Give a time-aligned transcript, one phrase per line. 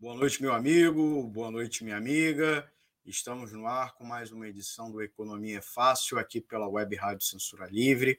[0.00, 1.22] Boa noite, meu amigo.
[1.28, 2.68] Boa noite, minha amiga.
[3.06, 7.24] Estamos no ar com mais uma edição do Economia é Fácil aqui pela Web Rádio
[7.24, 8.18] Censura Livre.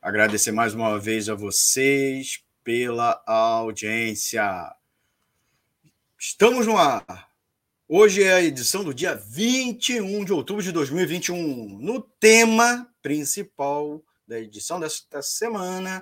[0.00, 4.72] Agradecer mais uma vez a vocês pela audiência.
[6.16, 7.28] Estamos no ar.
[7.88, 11.80] Hoje é a edição do dia 21 de outubro de 2021.
[11.80, 16.00] No tema principal da edição desta semana,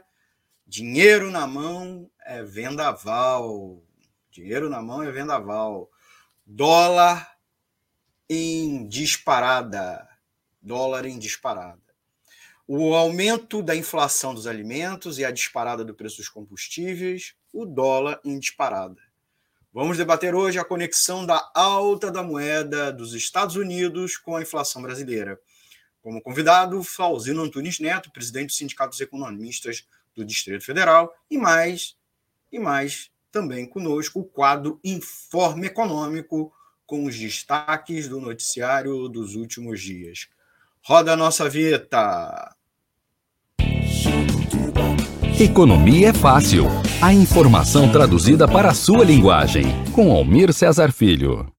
[0.68, 3.82] Dinheiro na mão é vendaval.
[4.30, 5.90] Dinheiro na mão é vendaval.
[6.46, 7.36] Dólar
[8.28, 10.06] em disparada.
[10.60, 11.80] Dólar em disparada.
[12.66, 18.20] O aumento da inflação dos alimentos e a disparada do preço dos combustíveis, o dólar
[18.22, 19.00] em disparada.
[19.72, 24.82] Vamos debater hoje a conexão da alta da moeda dos Estados Unidos com a inflação
[24.82, 25.40] brasileira.
[26.02, 31.97] Como convidado, Flauzino Antunes Neto, presidente do Sindicato dos Economistas do Distrito Federal e mais
[32.50, 36.52] e mais também conosco o quadro Informe Econômico
[36.86, 40.28] com os destaques do noticiário dos últimos dias.
[40.82, 42.54] Roda a nossa vinheta.
[45.38, 46.64] Economia é fácil.
[47.00, 49.66] A informação traduzida para a sua linguagem.
[49.94, 51.52] Com Almir Cesar Filho.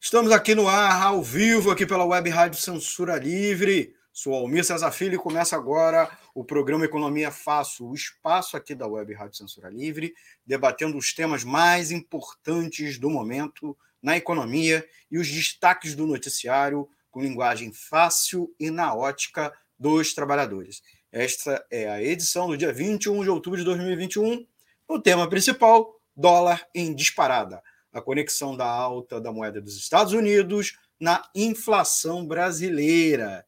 [0.00, 3.94] Estamos aqui no ar, ao vivo, aqui pela Web Rádio Censura Livre.
[4.12, 8.86] Sou Almir Cesar Filho e começa agora o programa Economia Fácil, o espaço aqui da
[8.86, 10.14] Web Rádio Censura Livre,
[10.46, 17.20] debatendo os temas mais importantes do momento na economia e os destaques do noticiário com
[17.20, 20.80] linguagem fácil e na ótica dos trabalhadores.
[21.10, 24.46] Esta é a edição do dia 21 de outubro de 2021.
[24.86, 27.60] O tema principal: dólar em disparada.
[27.92, 33.44] A conexão da alta da moeda dos Estados Unidos na inflação brasileira.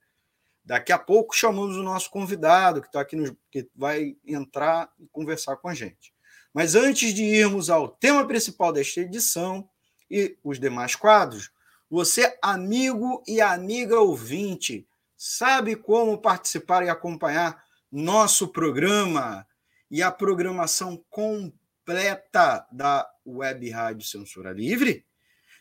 [0.65, 3.17] Daqui a pouco chamamos o nosso convidado, que está aqui,
[3.51, 6.13] que vai entrar e conversar com a gente.
[6.53, 9.69] Mas antes de irmos ao tema principal desta edição
[10.11, 11.51] e os demais quadros,
[11.89, 19.47] você, amigo e amiga ouvinte, sabe como participar e acompanhar nosso programa
[19.91, 25.05] e a programação completa da Web Rádio Censura Livre?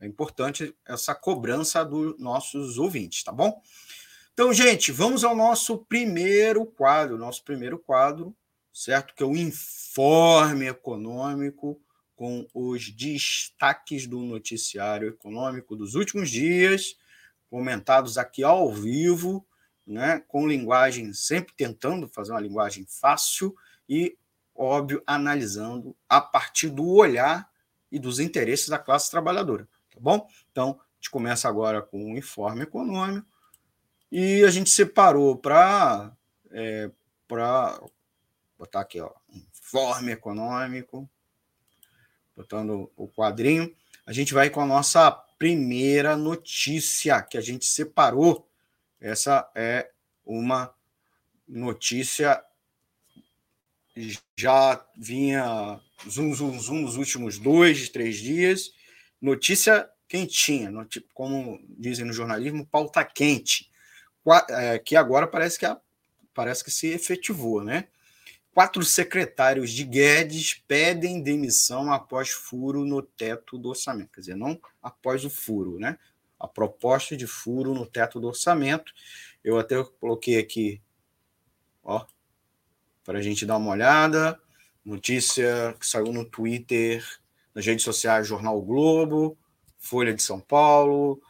[0.00, 3.62] é importante essa cobrança dos nossos ouvintes, tá bom?
[4.34, 8.36] Então, gente, vamos ao nosso primeiro quadro, nosso primeiro quadro,
[8.72, 9.14] certo?
[9.14, 11.80] Que é o informe econômico
[12.16, 16.96] com os destaques do noticiário econômico dos últimos dias,
[17.48, 19.46] comentados aqui ao vivo,
[19.86, 23.54] né, com linguagem sempre tentando fazer uma linguagem fácil
[23.88, 24.16] e,
[24.54, 27.50] óbvio, analisando a partir do olhar
[27.90, 30.26] e dos interesses da classe trabalhadora, tá bom?
[30.50, 33.28] Então, a gente começa agora com o informe econômico,
[34.10, 36.12] e a gente separou para
[36.52, 36.88] é,
[37.26, 37.80] para
[38.56, 41.10] botar aqui, ó, informe econômico,
[42.36, 43.74] botando o quadrinho.
[44.06, 48.48] A gente vai com a nossa primeira notícia que a gente separou.
[49.04, 49.90] Essa é
[50.24, 50.74] uma
[51.46, 52.42] notícia
[54.34, 55.78] já vinha
[56.08, 58.72] zum, zum, zum nos últimos dois, três dias.
[59.20, 60.72] Notícia quentinha,
[61.12, 63.70] como dizem no jornalismo, pauta quente.
[64.48, 65.78] É, que agora parece que, a,
[66.32, 67.88] parece que se efetivou, né?
[68.54, 74.12] Quatro secretários de Guedes pedem demissão após furo no teto do orçamento.
[74.12, 75.98] Quer dizer, não após o furo, né?
[76.38, 78.92] A proposta de furo no teto do orçamento.
[79.42, 80.80] Eu até coloquei aqui,
[81.82, 82.04] ó,
[83.04, 84.40] para a gente dar uma olhada.
[84.84, 87.04] Notícia que saiu no Twitter,
[87.54, 89.38] nas redes sociais, Jornal o Globo,
[89.78, 91.22] Folha de São Paulo,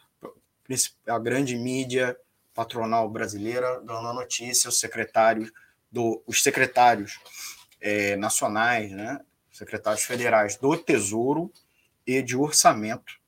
[1.07, 2.17] a grande mídia
[2.53, 5.51] patronal brasileira dando a notícia, os secretários,
[5.91, 7.19] do, os secretários
[7.79, 9.19] é, nacionais, né,
[9.51, 11.51] secretários federais do Tesouro
[12.07, 13.19] e de Orçamento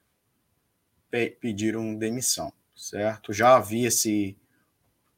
[1.09, 3.33] pe pediram demissão, certo?
[3.33, 4.37] Já havia esse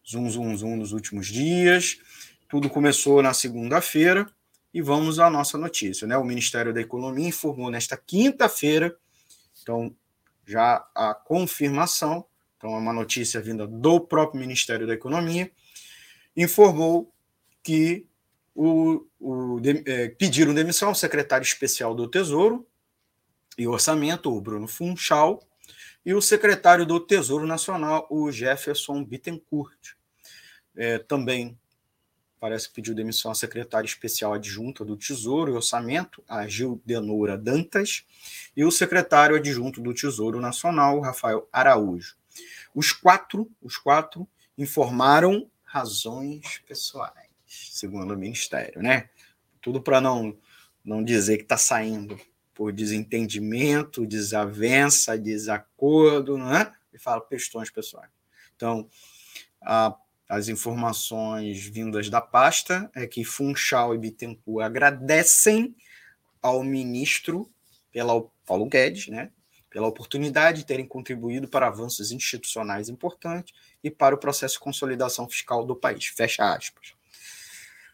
[0.06, 2.00] zum, zum, zum nos últimos dias,
[2.48, 4.30] tudo começou na segunda-feira
[4.74, 6.18] e vamos à nossa notícia, né?
[6.18, 8.96] O Ministério da Economia informou nesta quinta-feira,
[9.62, 9.96] então
[10.46, 12.26] já a confirmação
[12.60, 15.50] então é uma notícia vinda do próprio Ministério da Economia,
[16.36, 17.10] informou
[17.64, 18.06] que
[18.54, 22.68] o, o de, é, pediram demissão ao secretário especial do Tesouro
[23.58, 25.42] e Orçamento, o Bruno Funchal,
[26.06, 29.96] e o secretário do Tesouro Nacional, o Jefferson Bittencourt.
[30.76, 31.58] É, também
[32.40, 37.38] parece que pediu demissão a secretária especial adjunta do Tesouro e Orçamento, a Gil Denora
[37.38, 38.06] Dantas,
[38.56, 42.16] e o secretário adjunto do Tesouro Nacional, Rafael Araújo.
[42.74, 49.10] Os quatro, os quatro informaram razões pessoais, segundo o Ministério, né?
[49.62, 50.38] Tudo para não,
[50.84, 52.20] não dizer que está saindo
[52.60, 56.70] por desentendimento, desavença, desacordo, né?
[56.92, 58.12] E fala questões pessoais.
[58.54, 58.90] Então,
[59.62, 59.96] a,
[60.28, 65.74] as informações vindas da pasta é que Funchal e Bittencourt agradecem
[66.42, 67.50] ao ministro
[67.94, 69.32] pela Paulo Guedes, né,
[69.70, 75.30] pela oportunidade de terem contribuído para avanços institucionais importantes e para o processo de consolidação
[75.30, 76.08] fiscal do país.
[76.08, 76.99] Fecha aspas.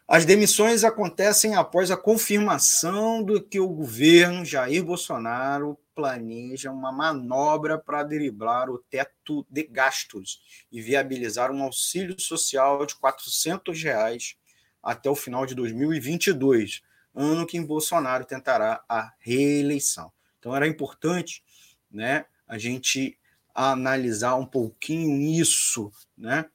[0.08, 7.78] As demissões acontecem após a confirmação do que o governo Jair Bolsonaro planeja uma manobra
[7.78, 14.36] para driblar o teto de gastos e viabilizar um auxílio social de 400 reais
[14.82, 16.82] até o final de 2022,
[17.12, 20.12] ano que Bolsonaro tentará a reeleição.
[20.38, 21.42] Então era importante
[21.90, 22.26] né?
[22.46, 23.18] A gente
[23.54, 26.46] analisar um pouquinho isso, né?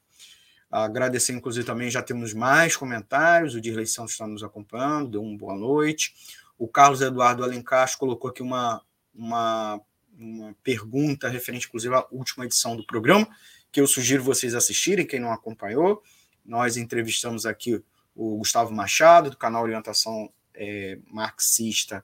[0.71, 3.55] Agradecer, inclusive, também já temos mais comentários.
[3.55, 6.13] O Dirley Santos está nos acompanhando, deu uma boa noite.
[6.57, 8.81] O Carlos Eduardo Alencar colocou aqui uma,
[9.13, 9.81] uma,
[10.17, 13.27] uma pergunta referente, inclusive, à última edição do programa,
[13.69, 16.01] que eu sugiro vocês assistirem, quem não acompanhou.
[16.45, 17.83] Nós entrevistamos aqui
[18.15, 22.03] o Gustavo Machado, do canal Orientação é, Marxista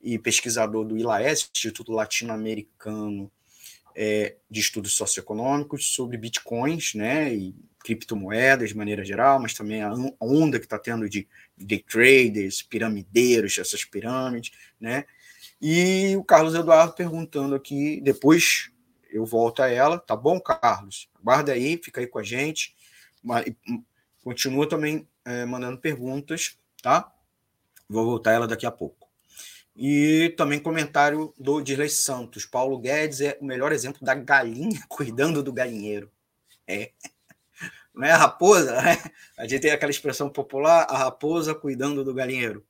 [0.00, 3.30] e pesquisador do ILAES, Instituto Latino-Americano
[3.96, 9.92] é, de Estudos Socioeconômicos, sobre bitcoins né, e criptomoedas de maneira geral, mas também a
[10.20, 11.26] onda que está tendo de
[11.56, 15.04] day traders, piramideiros, essas pirâmides, né?
[15.62, 18.70] E o Carlos Eduardo perguntando aqui, depois
[19.08, 21.08] eu volto a ela, tá bom, Carlos?
[21.22, 22.76] Guarda aí, fica aí com a gente.
[23.24, 23.82] Hum,
[24.22, 27.10] continua também é, mandando perguntas, tá?
[27.88, 29.05] Vou voltar a ela daqui a pouco.
[29.76, 32.46] E também comentário do Dirley Santos.
[32.46, 36.10] Paulo Guedes é o melhor exemplo da galinha cuidando do galinheiro.
[36.66, 36.92] É.
[37.94, 38.96] Não é a raposa, né?
[39.38, 42.64] A gente tem aquela expressão popular, a raposa cuidando do galinheiro.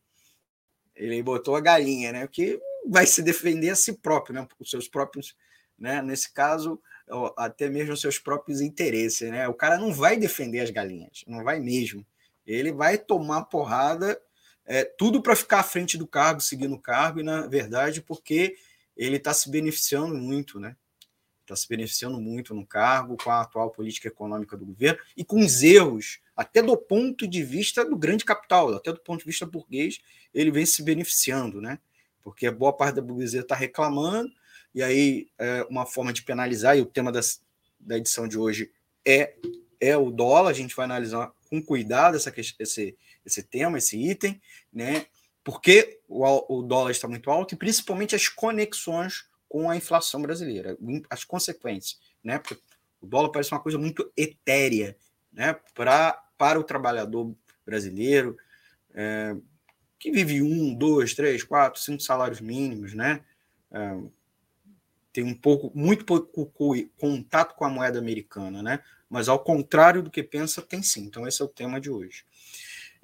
[0.95, 2.27] Ele botou a galinha, né?
[2.27, 4.49] Que vai se defender a si próprio, né?
[4.59, 5.37] Os seus próprios,
[5.79, 6.03] né?
[6.03, 6.81] Nesse caso,
[7.37, 9.47] até mesmo os seus próprios interesses, né?
[9.49, 12.05] O cara não vai defender as galinhas, não vai mesmo.
[12.45, 14.21] Ele vai tomar porrada,
[14.67, 18.57] é, tudo para ficar à frente do cargo, seguindo o cargo, e na verdade, porque
[18.97, 20.77] ele está se beneficiando muito, né?
[21.43, 25.39] Está se beneficiando muito no cargo com a atual política econômica do governo e com
[25.41, 29.47] os erros, até do ponto de vista do grande capital, até do ponto de vista
[29.47, 30.01] burguês,
[30.35, 31.79] ele vem se beneficiando, né?
[32.23, 34.33] Porque boa parte da burguesia está reclamando,
[34.75, 37.41] e aí é uma forma de penalizar, e o tema das,
[37.79, 38.73] da edição de hoje
[39.05, 39.35] é,
[39.81, 42.97] é o dólar, a gente vai analisar com cuidado essa, esse,
[43.27, 44.41] esse tema, esse item,
[44.73, 45.07] né?
[45.43, 50.77] Porque o, o dólar está muito alto e principalmente as conexões com a inflação brasileira,
[51.11, 52.39] as consequências, né?
[52.39, 52.61] Porque
[53.01, 54.97] o dólar parece uma coisa muito etérea,
[55.33, 55.55] né?
[55.75, 58.37] Pra, para o trabalhador brasileiro,
[58.95, 59.37] é,
[59.99, 63.25] que vive um, dois, três, quatro, cinco salários mínimos, né?
[63.71, 63.97] É,
[65.13, 66.53] tem um pouco, muito pouco
[66.99, 68.83] contato com a moeda americana, né?
[69.09, 71.05] Mas ao contrário do que pensa, tem sim.
[71.05, 72.25] Então esse é o tema de hoje.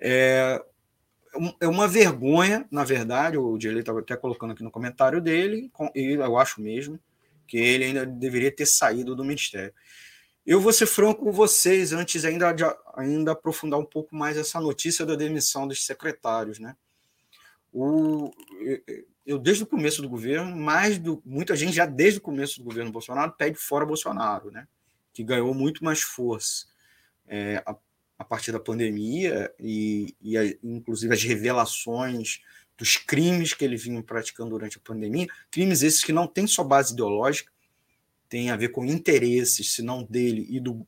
[0.05, 0.61] É,
[1.61, 6.15] é uma vergonha, na verdade, o Diego estava até colocando aqui no comentário dele, e
[6.15, 6.99] eu acho mesmo
[7.47, 9.73] que ele ainda deveria ter saído do ministério.
[10.45, 12.65] Eu vou ser franco com vocês, antes ainda de
[12.97, 16.75] ainda aprofundar um pouco mais essa notícia da demissão dos secretários, né?
[17.73, 18.33] O,
[19.25, 22.65] eu, desde o começo do governo, mais do, muita gente já desde o começo do
[22.65, 24.67] governo Bolsonaro pede fora Bolsonaro, né?
[25.13, 26.67] Que ganhou muito mais força.
[27.29, 27.63] É,
[28.23, 32.41] a partir da pandemia e, e a, inclusive as revelações
[32.79, 36.63] dos crimes que ele vinha praticando durante a pandemia, crimes esses que não têm só
[36.63, 37.51] base ideológica,
[38.29, 40.87] tem a ver com interesses, se não dele e do,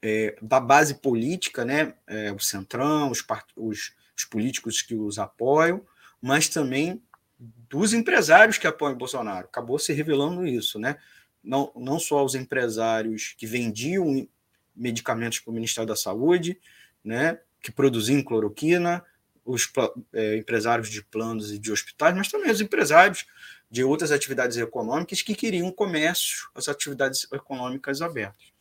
[0.00, 3.24] é, da base política, né, é, o centrão, os,
[3.56, 5.84] os, os, políticos que os apoiam,
[6.20, 7.02] mas também
[7.38, 9.46] dos empresários que apoiam o Bolsonaro.
[9.46, 10.96] Acabou se revelando isso, né?
[11.42, 14.28] Não, não só os empresários que vendiam
[14.78, 16.58] medicamentos para o Ministério da Saúde,
[17.04, 19.04] né, que produziam cloroquina,
[19.44, 19.70] os
[20.12, 23.26] é, empresários de planos e de hospitais, mas também os empresários
[23.70, 28.52] de outras atividades econômicas que queriam comércio, as atividades econômicas abertas.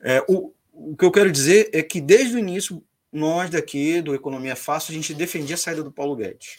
[0.00, 4.14] É, o, o que eu quero dizer é que desde o início, nós daqui do
[4.14, 6.58] Economia Fácil, a gente defendia a saída do Paulo Guedes.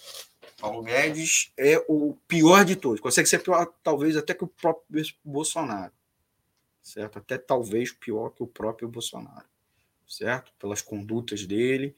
[0.59, 5.03] Paulo Guedes é o pior de todos, consegue ser pior, talvez até que o próprio
[5.23, 5.91] Bolsonaro
[6.85, 7.17] certo?
[7.17, 9.45] Até talvez pior que o próprio Bolsonaro,
[10.07, 10.53] certo?
[10.59, 11.95] Pelas condutas dele,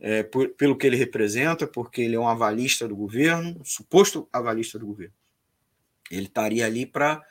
[0.00, 4.26] é, por, pelo que ele representa, porque ele é um avalista do governo, um suposto
[4.32, 5.14] avalista do governo.
[6.10, 7.22] Ele estaria ali para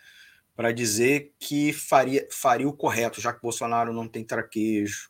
[0.56, 5.10] para dizer que faria, faria o correto, já que Bolsonaro não tem traquejo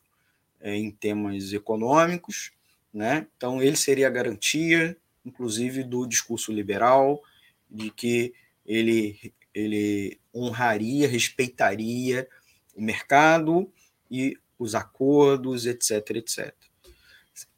[0.58, 2.52] é, em temas econômicos,
[2.90, 3.26] né?
[3.36, 7.22] Então ele seria a garantia, inclusive, do discurso liberal,
[7.70, 8.32] de que
[8.64, 12.28] ele ele honraria, respeitaria
[12.74, 13.70] o mercado
[14.10, 16.54] e os acordos, etc, etc.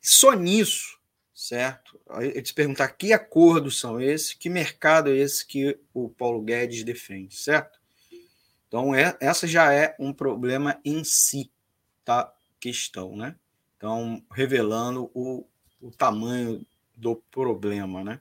[0.00, 0.98] Só nisso,
[1.34, 2.00] certo?
[2.20, 6.84] Eu te perguntar que acordos são esses, que mercado é esse que o Paulo Guedes
[6.84, 7.78] defende, certo?
[8.68, 11.50] Então, é, essa já é um problema em si,
[12.04, 12.32] tá?
[12.58, 13.36] Questão, né?
[13.76, 15.46] Então, revelando o,
[15.80, 16.64] o tamanho
[16.96, 18.20] do problema, né?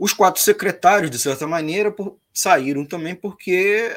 [0.00, 3.94] Os quatro secretários, de certa maneira, por, saíram também porque,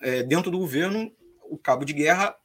[0.00, 2.36] é, dentro do governo, o cabo de guerra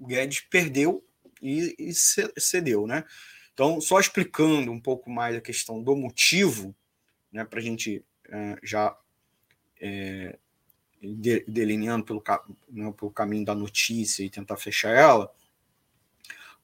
[0.00, 1.06] Guedes perdeu
[1.40, 2.88] e, e cedeu.
[2.88, 3.04] Né?
[3.52, 6.74] Então, só explicando um pouco mais a questão do motivo,
[7.30, 8.98] né, para a gente é, já
[9.80, 10.36] é,
[11.46, 12.20] delineando pelo,
[12.68, 15.32] né, pelo caminho da notícia e tentar fechar ela,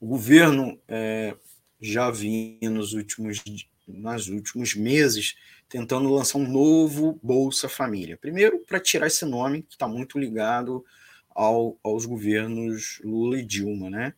[0.01, 1.33] o governo é,
[1.79, 3.41] já vinha nos últimos,
[3.87, 5.37] nos últimos meses
[5.71, 8.17] tentando lançar um novo Bolsa Família.
[8.17, 10.83] Primeiro, para tirar esse nome, que está muito ligado
[11.29, 13.89] ao, aos governos Lula e Dilma.
[13.89, 14.13] Né?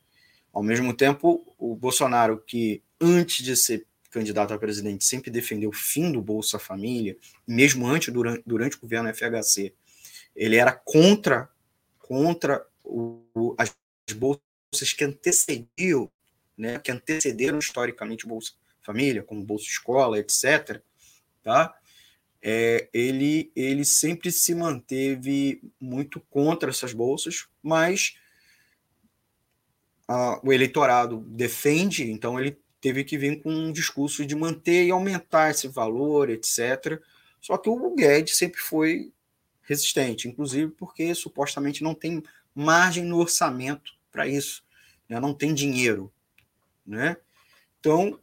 [0.52, 5.74] Ao mesmo tempo, o Bolsonaro, que antes de ser candidato a presidente sempre defendeu o
[5.74, 7.16] fim do Bolsa Família,
[7.48, 9.76] mesmo antes, durante, durante o governo FHC,
[10.36, 11.48] ele era contra,
[12.00, 13.76] contra o, as
[14.16, 16.12] bolsas que antecediam,
[16.58, 20.82] né, que antecederam historicamente o Bolsa Família, como Bolsa Escola, etc.,
[21.44, 21.76] tá?
[22.44, 28.18] é, ele, ele sempre se manteve muito contra essas bolsas, mas
[30.06, 34.92] a, o eleitorado defende, então ele teve que vir com um discurso de manter e
[34.92, 37.02] aumentar esse valor, etc.
[37.40, 39.14] Só que o Guedes sempre foi
[39.62, 42.22] resistente, inclusive porque supostamente não tem
[42.54, 44.62] margem no orçamento para isso,
[45.08, 45.18] né?
[45.18, 46.12] não tem dinheiro.
[46.86, 47.16] Né?
[47.80, 48.20] Então,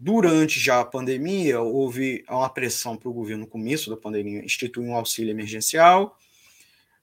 [0.00, 4.86] Durante já a pandemia, houve uma pressão para o governo, no começo da pandemia, instituir
[4.86, 6.16] um auxílio emergencial.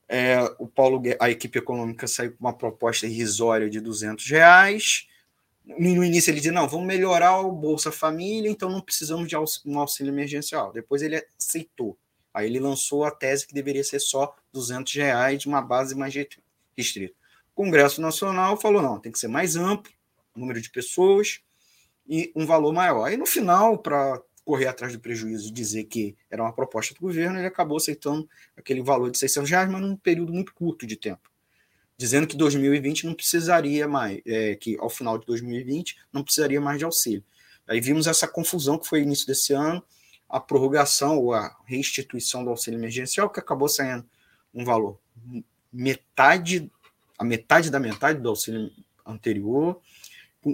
[0.08, 5.08] É, o Paulo, a equipe econômica saiu com uma proposta irrisória de 200 reais.
[5.66, 9.36] No início ele disse, não, vamos melhorar o Bolsa Família, então não precisamos de
[9.66, 10.72] um auxílio emergencial.
[10.72, 11.98] Depois ele aceitou.
[12.34, 16.14] Aí ele lançou a tese que deveria ser só 200 reais de uma base mais
[16.78, 17.14] restrita.
[17.54, 19.92] O Congresso Nacional falou, não, tem que ser mais amplo,
[20.36, 21.42] número de pessoas,
[22.08, 23.06] e um valor maior.
[23.06, 27.02] Aí no final, para correr atrás do prejuízo e dizer que era uma proposta do
[27.02, 30.96] governo, ele acabou aceitando aquele valor de 600 reais, mas num período muito curto de
[30.96, 31.32] tempo.
[31.98, 36.78] Dizendo que 2020 não precisaria mais, é, que ao final de 2020 não precisaria mais
[36.78, 37.24] de auxílio.
[37.68, 39.84] Aí vimos essa confusão que foi início desse ano,
[40.30, 44.06] a prorrogação ou a restituição do auxílio emergencial, que acabou saindo
[44.54, 45.00] um valor
[45.76, 46.72] metade,
[47.18, 48.72] a metade da metade do auxílio
[49.06, 49.82] anterior,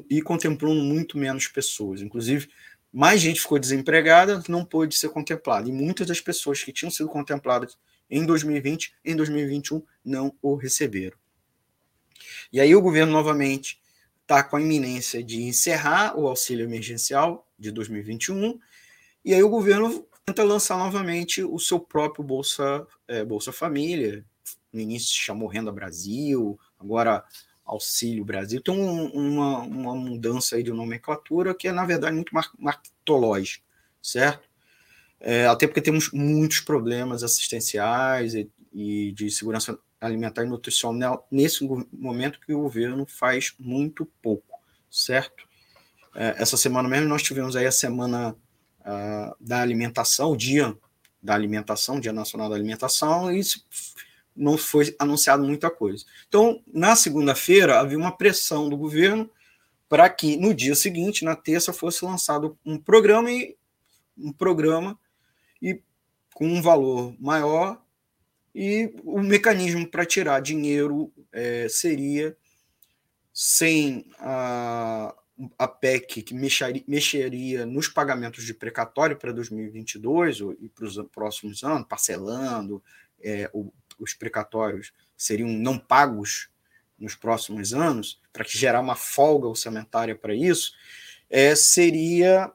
[0.09, 2.01] e contemplando muito menos pessoas.
[2.01, 2.49] Inclusive,
[2.91, 5.69] mais gente ficou desempregada, não pôde ser contemplada.
[5.69, 7.77] E muitas das pessoas que tinham sido contempladas
[8.09, 11.17] em 2020, em 2021, não o receberam.
[12.51, 13.79] E aí o governo novamente
[14.21, 18.59] está com a iminência de encerrar o auxílio emergencial de 2021,
[19.23, 24.25] e aí o governo tenta lançar novamente o seu próprio Bolsa, é, Bolsa Família.
[24.71, 27.23] No início chamou Renda Brasil, agora
[27.71, 28.61] Auxílio Brasil.
[28.61, 33.63] Tem um, uma, uma mudança aí de nomenclatura que é, na verdade, muito marketológica,
[34.01, 34.49] certo?
[35.21, 41.63] É, até porque temos muitos problemas assistenciais e, e, de segurança alimentar e nutricional nesse
[41.93, 45.47] momento que o governo faz muito pouco, certo?
[46.13, 48.35] É, essa semana mesmo nós tivemos aí a semana
[48.81, 50.75] uh, da alimentação, o dia
[51.21, 53.41] da alimentação, Dia Nacional da Alimentação, e
[54.41, 56.03] não foi anunciado muita coisa.
[56.27, 59.29] Então, na segunda-feira, havia uma pressão do governo
[59.87, 63.55] para que no dia seguinte, na terça, fosse lançado um programa e
[64.17, 64.97] um programa
[65.61, 65.81] e
[66.33, 67.81] com um valor maior
[68.53, 72.35] e o mecanismo para tirar dinheiro é, seria
[73.33, 75.13] sem a,
[75.57, 81.63] a PEC que mexeria, mexeria nos pagamentos de precatório para 2022 e para os próximos
[81.63, 82.83] anos, parcelando
[83.21, 83.71] é, o
[84.01, 86.49] os precatórios seriam não pagos
[86.97, 90.73] nos próximos anos, para que gerar uma folga orçamentária para isso,
[91.29, 92.51] é, seria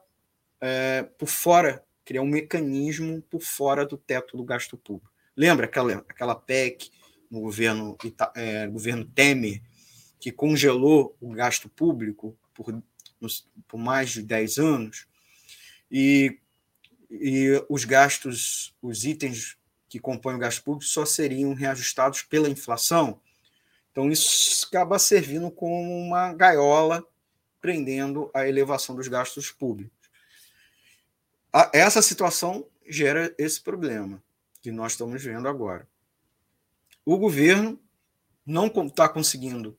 [0.61, 5.11] é, por fora, criar um mecanismo por fora do teto do gasto público.
[5.35, 6.89] Lembra aquela, aquela PEC
[7.29, 7.97] no governo,
[8.35, 9.61] é, governo Temer,
[10.19, 12.81] que congelou o gasto público por,
[13.67, 15.07] por mais de 10 anos,
[15.91, 16.39] e,
[17.11, 19.56] e os gastos, os itens
[19.89, 23.19] que compõem o gasto público só seriam reajustados pela inflação.
[23.91, 27.05] Então, isso acaba servindo como uma gaiola
[27.59, 29.91] prendendo a elevação dos gastos públicos.
[31.73, 34.21] Essa situação gera esse problema
[34.61, 35.87] que nós estamos vendo agora.
[37.05, 37.79] O governo
[38.45, 39.77] não está conseguindo,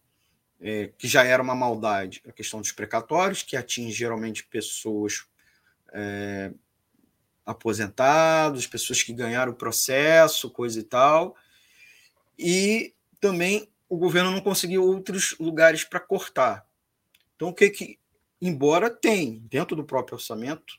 [0.60, 5.26] é, que já era uma maldade, a questão dos precatórios, que atinge geralmente pessoas
[5.92, 6.52] é,
[7.48, 11.34] aposentados, pessoas que ganharam o processo, coisa e tal.
[12.38, 16.66] E também o governo não conseguiu outros lugares para cortar.
[17.34, 17.98] Então, o que que,
[18.40, 20.78] embora tem dentro do próprio orçamento,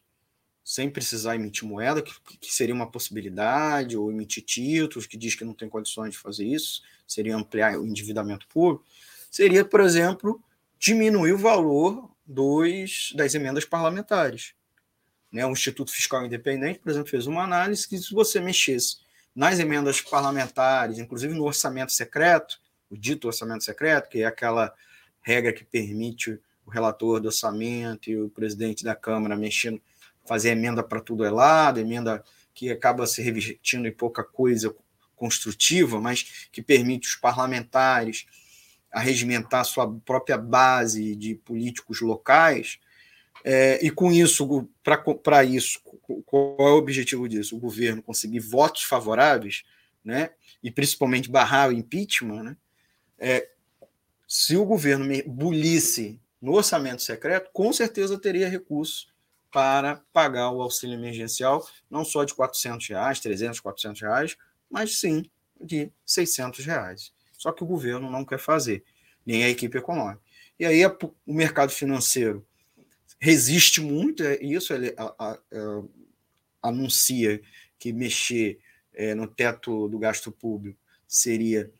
[0.63, 5.43] sem precisar emitir moeda, que, que seria uma possibilidade, ou emitir títulos, que diz que
[5.43, 8.85] não tem condições de fazer isso, seria ampliar o endividamento público,
[9.31, 10.39] seria, por exemplo,
[10.77, 14.53] diminuir o valor dos, das emendas parlamentares.
[15.31, 15.45] Né?
[15.45, 18.97] O Instituto Fiscal Independente, por exemplo, fez uma análise que, se você mexesse
[19.35, 24.73] nas emendas parlamentares, inclusive no orçamento secreto, o dito orçamento secreto, que é aquela
[25.21, 29.81] regra que permite o relator do orçamento e o presidente da Câmara mexendo,
[30.25, 34.75] fazer emenda para tudo é lado, emenda que acaba se revestindo em pouca coisa
[35.15, 38.25] construtiva, mas que permite os parlamentares
[38.91, 42.79] arregimentar sua própria base de políticos locais,
[43.43, 44.69] é, e com isso,
[45.23, 45.79] para isso,
[46.25, 47.55] qual é o objetivo disso?
[47.55, 49.63] O governo conseguir votos favoráveis,
[50.03, 50.31] né?
[50.61, 52.43] e principalmente barrar o impeachment.
[52.43, 52.57] Né?
[53.17, 53.49] É,
[54.27, 59.07] se o governo bulisse no orçamento secreto, com certeza teria recurso
[59.51, 64.37] para pagar o auxílio emergencial, não só de 400 reais, 300, 400 reais,
[64.69, 67.11] mas sim de 600 reais.
[67.33, 68.83] Só que o governo não quer fazer,
[69.25, 70.21] nem a equipe econômica.
[70.59, 72.45] E aí o mercado financeiro
[73.19, 75.39] resiste muito a isso, ele a, a,
[76.61, 77.41] anuncia
[77.77, 78.59] que mexer
[78.93, 81.71] é, no teto do gasto público seria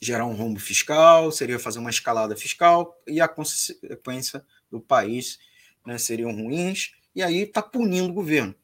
[0.00, 5.38] gerar um rombo fiscal, seria fazer uma escalada fiscal, e a consequência do país
[5.84, 8.54] né, seriam ruins, e aí está punindo o governo.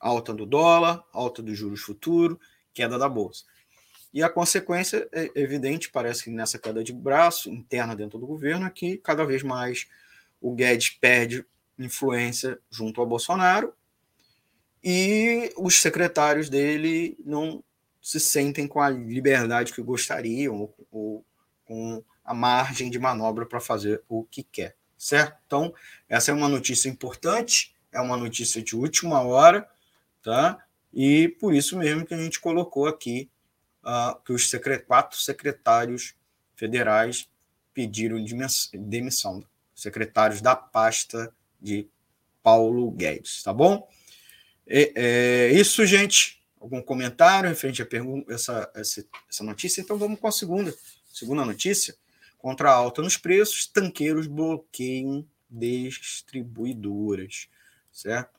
[0.00, 2.38] Alta do dólar, alta dos juros futuros,
[2.72, 3.44] queda da bolsa.
[4.12, 8.66] E a consequência é evidente, parece que nessa queda de braço interna dentro do governo
[8.66, 9.86] é que cada vez mais
[10.42, 11.46] o Guedes perde
[11.78, 13.72] influência junto ao Bolsonaro
[14.82, 17.62] e os secretários dele não
[18.00, 21.26] se sentem com a liberdade que gostariam ou, ou
[21.64, 25.38] com a margem de manobra para fazer o que quer, certo?
[25.46, 25.72] Então,
[26.08, 29.68] essa é uma notícia importante, é uma notícia de última hora,
[30.20, 30.58] tá?
[30.92, 33.30] E por isso mesmo que a gente colocou aqui
[33.84, 34.50] uh, que os
[34.86, 36.14] quatro secretários
[36.56, 37.28] federais
[37.72, 38.18] pediram
[38.72, 39.44] demissão,
[39.82, 41.88] secretários da pasta de
[42.42, 43.88] Paulo Guedes, tá bom?
[44.66, 46.40] É, é, isso, gente.
[46.60, 47.86] Algum comentário em frente a
[48.28, 49.80] essa, essa, essa notícia?
[49.80, 50.72] Então vamos com a segunda.
[51.12, 51.96] Segunda notícia.
[52.38, 57.48] Contra a alta nos preços, tanqueiros bloqueiam distribuidoras.
[57.92, 58.30] Certo?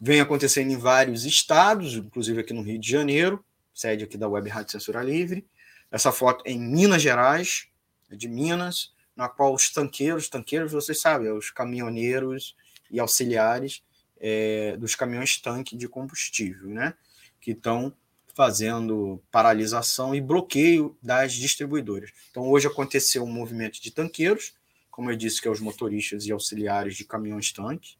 [0.00, 4.48] Vem acontecendo em vários estados, inclusive aqui no Rio de Janeiro, sede aqui da Web
[4.48, 5.46] Rádio Censura Livre.
[5.90, 7.68] Essa foto é em Minas Gerais,
[8.10, 12.56] é de Minas, na qual os tanqueiros, tanqueiros, vocês sabem, os caminhoneiros
[12.90, 13.82] e auxiliares,
[14.18, 16.94] é, dos caminhões tanque de combustível, né?
[17.40, 17.94] Que estão
[18.34, 22.10] fazendo paralisação e bloqueio das distribuidoras.
[22.30, 24.54] Então, hoje aconteceu um movimento de tanqueiros,
[24.90, 27.96] como eu disse, que é os motoristas e auxiliares de caminhões tanque.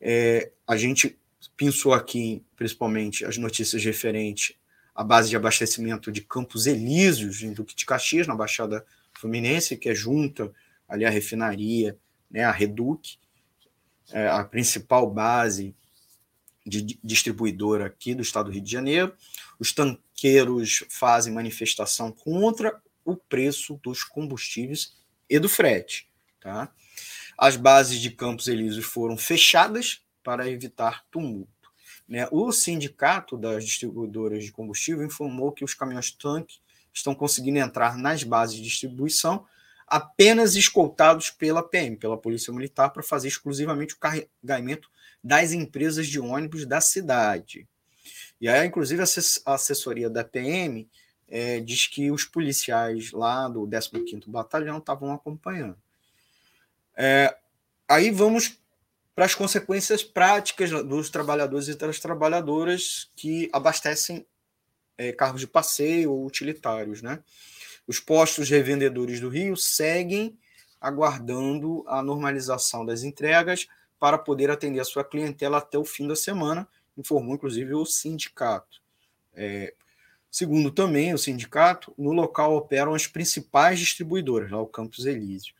[0.00, 1.18] É, a gente
[1.56, 4.56] pensou aqui, principalmente, as notícias referentes
[4.94, 8.84] à base de abastecimento de Campos Elíseos, em Duque de Caxias, na Baixada
[9.22, 10.52] Fluminense, que é junta
[10.88, 11.96] ali a refinaria,
[12.28, 13.18] né, a Reduc,
[14.12, 15.74] é, a principal base
[16.66, 19.14] de distribuidora aqui do estado do Rio de Janeiro.
[19.60, 24.96] Os tanqueiros fazem manifestação contra o preço dos combustíveis
[25.30, 26.08] e do frete.
[26.40, 26.72] Tá?
[27.38, 31.70] As bases de Campos Elíseos foram fechadas para evitar tumulto.
[32.08, 32.26] Né?
[32.32, 36.58] O sindicato das distribuidoras de combustível informou que os caminhões tanque
[36.92, 39.46] estão conseguindo entrar nas bases de distribuição
[39.86, 44.90] apenas escoltados pela PM, pela Polícia Militar, para fazer exclusivamente o carregamento
[45.22, 47.68] das empresas de ônibus da cidade.
[48.40, 50.88] E aí, inclusive, a assessoria da PM
[51.28, 55.76] é, diz que os policiais lá do 15º Batalhão estavam acompanhando.
[56.96, 57.36] É,
[57.88, 58.58] aí vamos
[59.14, 64.26] para as consequências práticas dos trabalhadores e das trabalhadoras que abastecem
[64.96, 67.22] é, carros de passeio ou utilitários, né?
[67.86, 70.38] Os postos revendedores do Rio seguem
[70.80, 76.16] aguardando a normalização das entregas para poder atender a sua clientela até o fim da
[76.16, 78.82] semana, informou inclusive o sindicato.
[79.34, 79.74] É,
[80.30, 85.54] segundo também o sindicato, no local operam as principais distribuidoras, lá o Campos Elísio,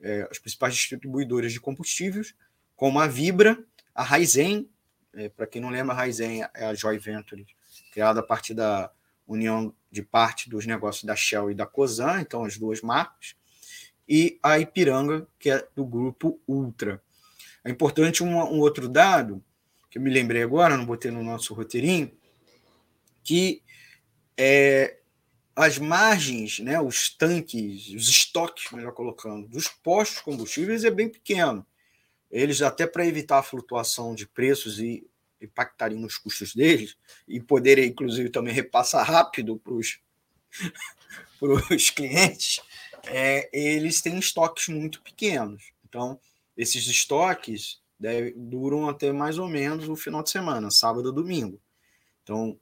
[0.00, 2.34] é, as principais distribuidoras de combustíveis,
[2.76, 3.58] como a Vibra,
[3.92, 4.68] a Raizen,
[5.14, 7.44] é, para quem não lembra, a Raizen é a Joy Venture,
[7.98, 8.92] criada a partir da
[9.26, 13.34] união de parte dos negócios da Shell e da Cosan, então as duas marcas,
[14.08, 17.02] e a Ipiranga, que é do grupo Ultra.
[17.64, 19.44] É importante um, um outro dado,
[19.90, 22.12] que eu me lembrei agora, não botei no nosso roteirinho,
[23.24, 23.64] que
[24.36, 24.98] é,
[25.56, 31.66] as margens, né, os tanques, os estoques, melhor colocando, dos postos combustíveis é bem pequeno.
[32.30, 35.04] Eles, até para evitar a flutuação de preços e
[35.40, 36.96] impactarem nos custos deles
[37.26, 40.00] e poderem, inclusive, também repassar rápido para os
[41.90, 42.60] clientes,
[43.06, 45.72] é, eles têm estoques muito pequenos.
[45.88, 46.18] Então,
[46.56, 51.60] esses estoques deve, duram até mais ou menos o final de semana, sábado domingo.
[52.22, 52.58] Então,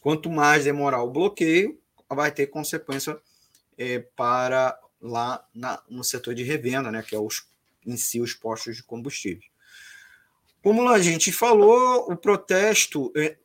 [0.00, 3.18] quanto mais demorar o bloqueio, vai ter consequência
[3.76, 7.46] é, para lá na, no setor de revenda, né, que é os,
[7.84, 9.51] em si os postos de combustível.
[10.62, 13.36] Como a gente falou, o protesto é,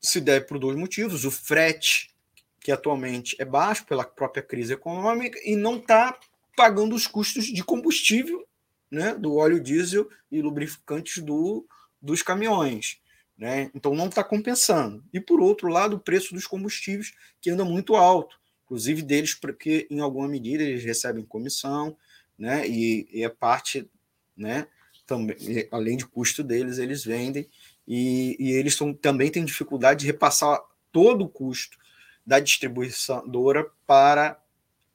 [0.00, 2.14] se deve por dois motivos: o frete,
[2.60, 6.18] que atualmente é baixo pela própria crise econômica, e não está
[6.56, 8.46] pagando os custos de combustível,
[8.90, 11.66] né, do óleo diesel e lubrificantes do,
[12.00, 12.98] dos caminhões.
[13.36, 13.70] Né?
[13.74, 15.04] Então não está compensando.
[15.12, 19.86] E por outro lado, o preço dos combustíveis, que anda muito alto, inclusive deles, porque
[19.90, 21.96] em alguma medida eles recebem comissão,
[22.38, 22.66] né?
[22.66, 23.90] e, e é parte
[24.36, 24.66] né,
[25.06, 25.36] também,
[25.70, 27.48] além de custo deles, eles vendem
[27.86, 31.78] e, e eles também têm dificuldade de repassar todo o custo
[32.26, 34.40] da distribuidora para,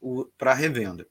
[0.02, 1.08] o, para a revenda.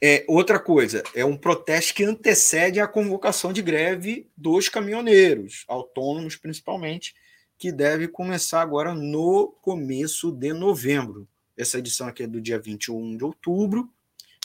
[0.00, 6.36] É, outra coisa, é um protesto que antecede a convocação de greve dos caminhoneiros, autônomos
[6.36, 7.14] principalmente,
[7.56, 11.26] que deve começar agora no começo de novembro.
[11.56, 13.92] Essa edição aqui é do dia 21 de outubro,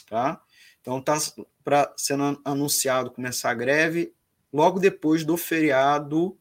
[0.10, 0.42] tá?
[0.82, 1.18] Então está
[1.64, 4.14] para sendo anunciado começar a greve
[4.52, 6.38] logo depois do feriado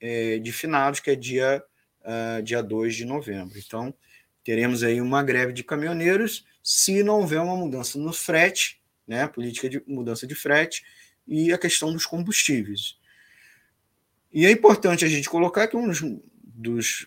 [0.00, 1.62] é, de finados, que é dia,
[2.00, 3.58] uh, dia 2 de novembro.
[3.58, 3.94] Então,
[4.42, 9.68] teremos aí uma greve de caminhoneiros se não houver uma mudança no frete, né, política
[9.68, 10.84] de mudança de frete
[11.26, 12.96] e a questão dos combustíveis.
[14.32, 16.00] E é importante a gente colocar que um dos,
[16.42, 17.06] dos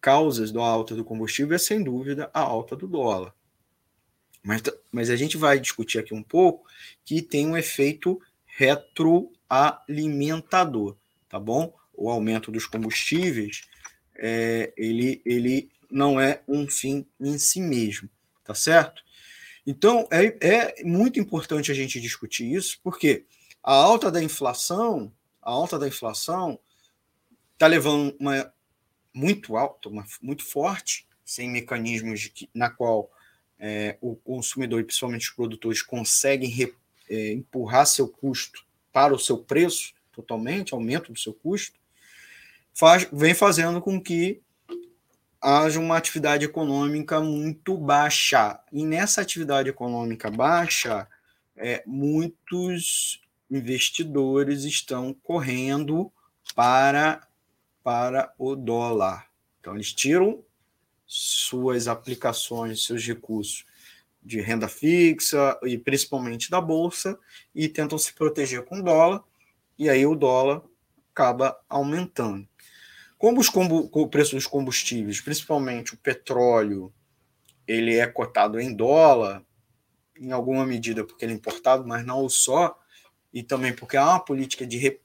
[0.00, 3.34] causas da alta do combustível é, sem dúvida, a alta do dólar.
[4.46, 6.64] Mas, mas a gente vai discutir aqui um pouco
[7.04, 10.96] que tem um efeito retroalimentador,
[11.28, 11.74] tá bom?
[11.92, 13.62] O aumento dos combustíveis,
[14.14, 18.08] é, ele, ele não é um fim em si mesmo,
[18.44, 19.02] tá certo?
[19.66, 23.24] Então, é, é muito importante a gente discutir isso, porque
[23.60, 26.56] a alta da inflação, a alta da inflação
[27.54, 28.54] está levando uma
[29.12, 33.10] muito alta, uma, muito forte, sem mecanismos de, na qual
[33.58, 36.74] é, o consumidor, e principalmente os produtores, conseguem re,
[37.08, 41.78] é, empurrar seu custo para o seu preço totalmente, aumento do seu custo,
[42.72, 44.40] faz, vem fazendo com que
[45.40, 48.58] haja uma atividade econômica muito baixa.
[48.72, 51.06] E nessa atividade econômica baixa,
[51.56, 56.10] é, muitos investidores estão correndo
[56.54, 57.26] para,
[57.82, 59.26] para o dólar.
[59.60, 60.42] Então, eles tiram
[61.06, 63.64] suas aplicações, seus recursos
[64.22, 67.16] de renda fixa e principalmente da bolsa
[67.54, 69.22] e tentam se proteger com dólar,
[69.78, 70.62] e aí o dólar
[71.12, 72.46] acaba aumentando.
[73.16, 76.92] Como os o preço dos combustíveis, principalmente o petróleo,
[77.66, 79.42] ele é cotado em dólar,
[80.18, 82.78] em alguma medida porque ele é importado, mas não só,
[83.32, 85.00] e também porque há uma política de,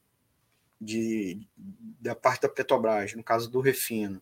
[0.80, 1.48] de
[2.00, 4.22] da parte da Petrobras, no caso do refino,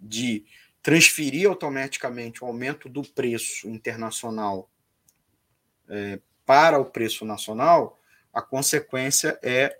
[0.00, 0.44] de
[0.82, 4.68] transferir automaticamente o aumento do preço internacional
[5.88, 8.00] é, para o preço nacional,
[8.32, 9.78] a consequência é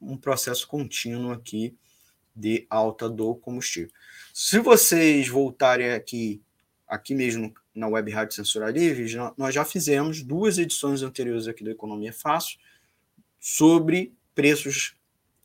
[0.00, 1.76] um processo contínuo aqui
[2.34, 3.90] de alta do combustível.
[4.32, 6.42] Se vocês voltarem aqui,
[6.86, 11.70] aqui mesmo na Web Rádio Censura Livre, nós já fizemos duas edições anteriores aqui do
[11.70, 12.58] Economia Fácil
[13.40, 14.96] sobre preços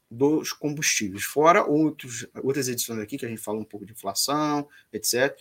[0.10, 4.68] dos combustíveis, fora outros, outras edições aqui que a gente fala um pouco de inflação,
[4.92, 5.38] etc.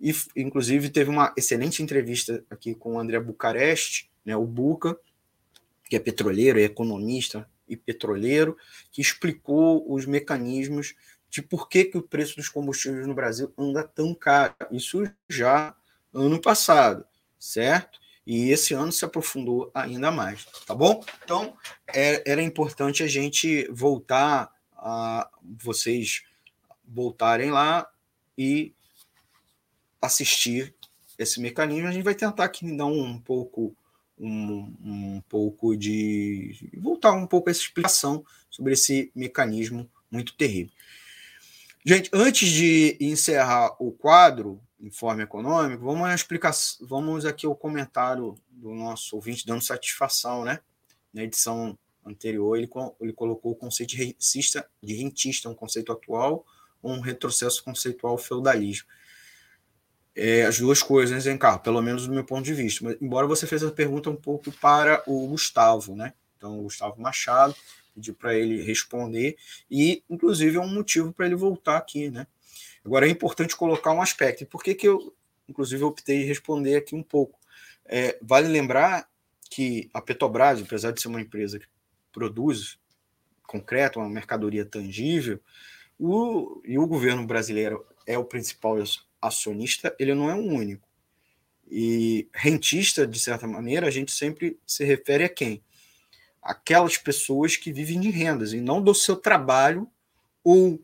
[0.00, 4.98] E, inclusive, teve uma excelente entrevista aqui com o André Bucareste, né, o Buca,
[5.88, 8.56] que é petroleiro, é economista, e petroleiro,
[8.90, 10.94] que explicou os mecanismos
[11.28, 14.54] de por que, que o preço dos combustíveis no Brasil anda tão caro.
[14.70, 15.74] Isso já
[16.14, 17.04] ano passado,
[17.38, 17.98] certo?
[18.26, 21.04] E esse ano se aprofundou ainda mais, tá bom?
[21.22, 21.56] Então,
[21.94, 26.22] é, era importante a gente voltar a vocês
[26.84, 27.88] voltarem lá
[28.36, 28.74] e
[30.02, 30.74] assistir
[31.18, 31.88] esse mecanismo.
[31.88, 33.76] A gente vai tentar aqui dar um pouco
[34.18, 36.70] um, um pouco de.
[36.78, 40.72] voltar um pouco a essa explicação sobre esse mecanismo muito terrível.
[41.84, 48.74] Gente, antes de encerrar o quadro, informe econômico, vamos explicar, vamos aqui ao comentário do
[48.74, 50.60] nosso ouvinte dando satisfação, né?
[51.12, 52.68] Na edição anterior, ele,
[53.00, 56.44] ele colocou o conceito de rentista, de rentista, um conceito atual,
[56.82, 58.86] um retrocesso conceitual feudalismo
[60.16, 62.82] é, as duas coisas em carro, pelo menos do meu ponto de vista.
[62.82, 66.14] Mas, embora você fez a pergunta um pouco para o Gustavo, né?
[66.36, 67.54] Então, o Gustavo Machado
[67.94, 69.36] pediu para ele responder
[69.70, 72.26] e, inclusive, é um motivo para ele voltar aqui, né?
[72.86, 74.44] Agora é importante colocar um aspecto.
[74.44, 75.12] E por que, que eu,
[75.48, 77.36] inclusive, optei responder aqui um pouco?
[77.84, 79.08] É, vale lembrar
[79.50, 81.66] que a Petrobras, apesar de ser uma empresa que
[82.12, 82.78] produz
[83.42, 85.40] concreto, uma mercadoria tangível,
[85.98, 88.76] o, e o governo brasileiro é o principal
[89.20, 90.88] acionista, ele não é um único.
[91.68, 95.60] E rentista, de certa maneira, a gente sempre se refere a quem?
[96.40, 99.90] Aquelas pessoas que vivem de rendas e não do seu trabalho
[100.44, 100.80] ou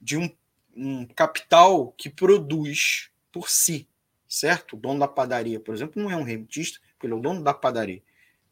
[0.00, 0.28] de um,
[0.76, 3.88] um capital que produz por si,
[4.28, 4.74] certo?
[4.74, 7.42] O dono da padaria, por exemplo, não é um rentista, porque ele é o dono
[7.42, 8.02] da padaria.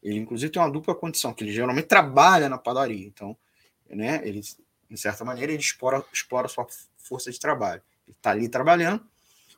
[0.02, 3.06] Ele, inclusive, tem uma dupla condição, que ele geralmente trabalha na padaria.
[3.06, 3.36] Então,
[3.88, 7.82] né, ele, de certa maneira, ele explora, explora sua força de trabalho.
[8.06, 9.06] Ele está ali trabalhando,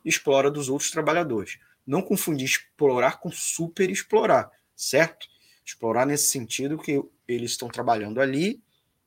[0.03, 1.57] explora dos outros trabalhadores.
[1.85, 5.27] Não confundir explorar com super explorar, certo?
[5.63, 8.61] Explorar nesse sentido que eles estão trabalhando ali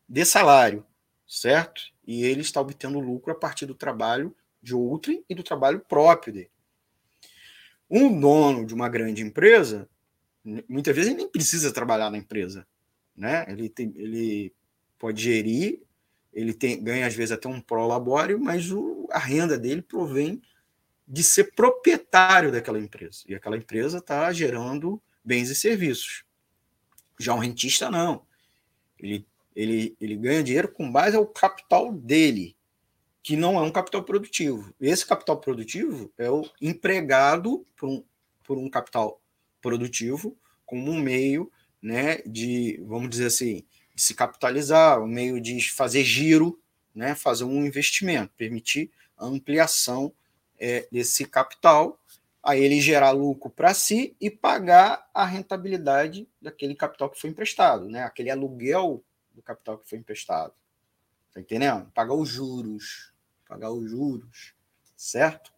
[0.09, 0.85] de salário,
[1.27, 1.83] certo?
[2.09, 6.33] E ele está obtendo lucro a partir do trabalho de outrem e do trabalho próprio
[6.33, 6.51] dele.
[7.89, 9.87] Um dono de uma grande empresa,
[10.67, 12.67] muitas vezes ele nem precisa trabalhar na empresa,
[13.15, 13.45] né?
[13.47, 14.55] Ele, tem, ele
[14.99, 15.83] pode gerir,
[16.33, 20.41] ele tem, ganha às vezes até um prolabório, mas o, a renda dele provém
[21.07, 23.19] de ser proprietário daquela empresa.
[23.29, 26.25] E aquela empresa está gerando bens e serviços.
[27.21, 28.27] Já um rentista, não.
[28.99, 29.27] Ele,
[29.59, 32.55] ele, ele ganha dinheiro com base ao capital dele,
[33.25, 34.73] que não é um capital produtivo.
[34.81, 38.05] Esse capital produtivo é o empregado por um,
[38.45, 39.21] por um capital
[39.61, 41.51] produtivo como um meio
[41.83, 43.65] né, de, vamos dizer assim,
[43.97, 46.61] de se capitalizar, um meio de fazer giro,
[46.95, 50.13] né, fazer um investimento, permitir a ampliação
[50.57, 51.99] é, desse capital,
[52.45, 57.89] aí ele gerar lucro para si e pagar a rentabilidade daquele capital que foi emprestado,
[57.89, 58.05] né?
[58.05, 59.03] aquele aluguel
[59.39, 60.55] do capital que foi emprestado.
[61.33, 61.91] Tá entendendo?
[61.93, 63.13] Pagar os juros,
[63.47, 64.55] pagar os juros,
[64.97, 65.53] certo?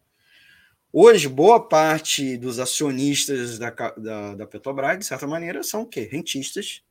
[0.93, 6.01] Hoje, boa parte dos acionistas da, da, da Petrobras, de certa maneira, são o quê?
[6.01, 6.83] Rentistas.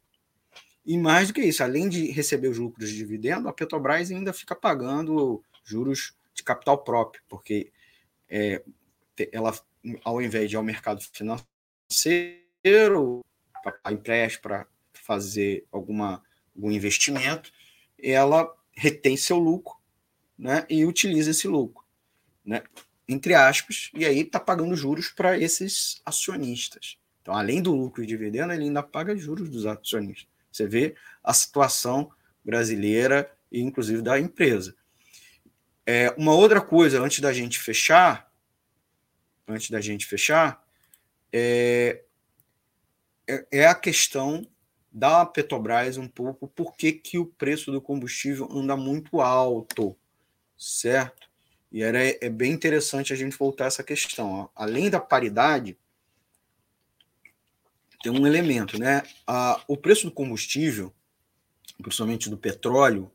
[0.85, 4.33] E mais do que isso, além de receber os lucros de dividendo, a Petrobras ainda
[4.33, 7.70] fica pagando juros de capital próprio, porque
[8.29, 8.62] é,
[9.31, 9.53] ela,
[10.03, 11.44] ao invés de ir ao mercado financeiro,
[13.62, 16.22] para empréstimo, para fazer alguma,
[16.61, 17.51] algum investimento,
[17.99, 19.75] ela retém seu lucro
[20.38, 21.83] né, e utiliza esse lucro,
[22.44, 22.62] né,
[23.09, 26.99] entre aspas, e aí está pagando juros para esses acionistas.
[27.23, 30.29] Então, além do lucro e dividendo, ele ainda paga juros dos acionistas.
[30.51, 32.11] Você vê a situação
[32.44, 34.75] brasileira e, inclusive, da empresa.
[35.85, 38.33] É, uma outra coisa, antes da gente fechar,
[39.46, 40.64] antes da gente fechar,
[41.33, 42.05] é,
[43.27, 44.46] é, é a questão
[44.92, 49.96] da Petrobras um pouco, por que, que o preço do combustível anda muito alto,
[50.57, 51.29] certo?
[51.70, 54.33] E era, é bem interessante a gente voltar a essa questão.
[54.33, 54.48] Ó.
[54.57, 55.79] Além da paridade,
[58.03, 59.03] tem um elemento, né?
[59.68, 60.92] O preço do combustível,
[61.81, 63.11] principalmente do petróleo,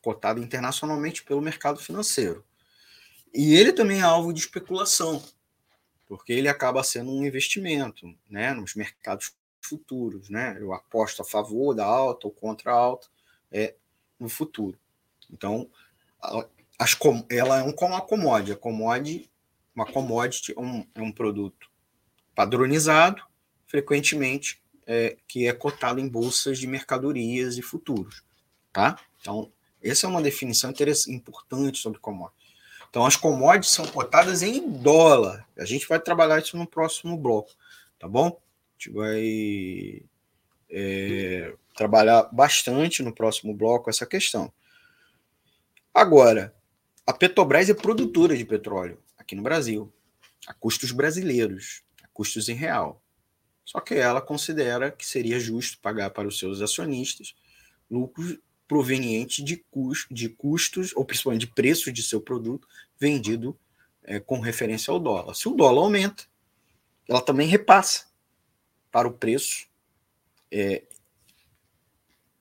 [0.00, 2.44] cotado internacionalmente pelo mercado financeiro.
[3.32, 5.22] E ele também é alvo de especulação,
[6.06, 9.34] porque ele acaba sendo um investimento né, nos mercados
[9.66, 10.28] futuros.
[10.30, 10.56] Né?
[10.60, 13.08] Eu aposto a favor da alta ou contra a alta
[13.50, 13.74] é,
[14.18, 14.78] no futuro.
[15.32, 15.68] Então,
[16.78, 16.96] as,
[17.30, 18.52] ela é um, uma commodity.
[18.52, 19.30] A commodity
[19.74, 21.68] uma commodity é um, é um produto
[22.34, 23.22] padronizado,
[23.66, 28.22] frequentemente é, que é cotado em bolsas de mercadorias e futuros.
[28.72, 28.98] Tá?
[29.20, 29.50] Então,
[29.82, 30.72] essa é uma definição
[31.08, 32.44] importante sobre commodities.
[32.88, 35.44] Então, as commodities são cotadas em dólar.
[35.58, 37.50] A gente vai trabalhar isso no próximo bloco,
[37.98, 38.40] tá bom?
[38.84, 40.02] Gente vai
[40.68, 44.52] é, trabalhar bastante no próximo bloco essa questão.
[45.92, 46.54] Agora,
[47.06, 49.90] a Petrobras é produtora de petróleo aqui no Brasil,
[50.46, 53.02] a custos brasileiros, a custos em real.
[53.64, 57.34] Só que ela considera que seria justo pagar para os seus acionistas
[57.90, 62.68] lucros proveniente de, custo, de custos, ou principalmente de preços de seu produto
[62.98, 63.58] vendido
[64.02, 65.34] é, com referência ao dólar.
[65.34, 66.24] Se o dólar aumenta,
[67.08, 68.13] ela também repassa
[68.94, 69.66] para o preço,
[70.52, 70.84] é,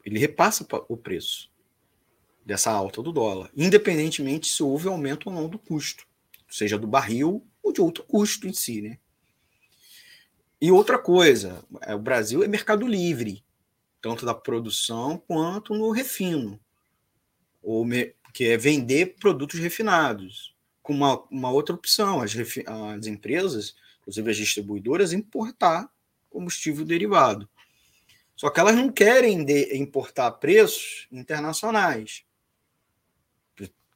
[0.06, 1.52] ele repassa o preço
[2.46, 6.06] dessa alta do dólar, independentemente se houve aumento ou não do custo,
[6.48, 9.00] seja do barril ou de outro custo em si, né?
[10.62, 13.44] E outra coisa, é, o Brasil é mercado livre
[14.00, 16.60] tanto da produção quanto no refino,
[17.64, 23.76] ou me, que é vender produtos refinados, com uma, uma outra opção, as, as empresas,
[24.02, 25.92] inclusive as distribuidoras, importar
[26.34, 27.48] combustível derivado.
[28.36, 29.46] Só que elas não querem
[29.80, 32.26] importar preços internacionais,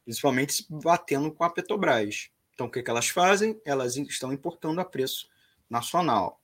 [0.04, 2.30] principalmente batendo com a Petrobras.
[2.54, 3.60] Então, o que, que elas fazem?
[3.64, 5.28] Elas estão importando a preço
[5.68, 6.40] nacional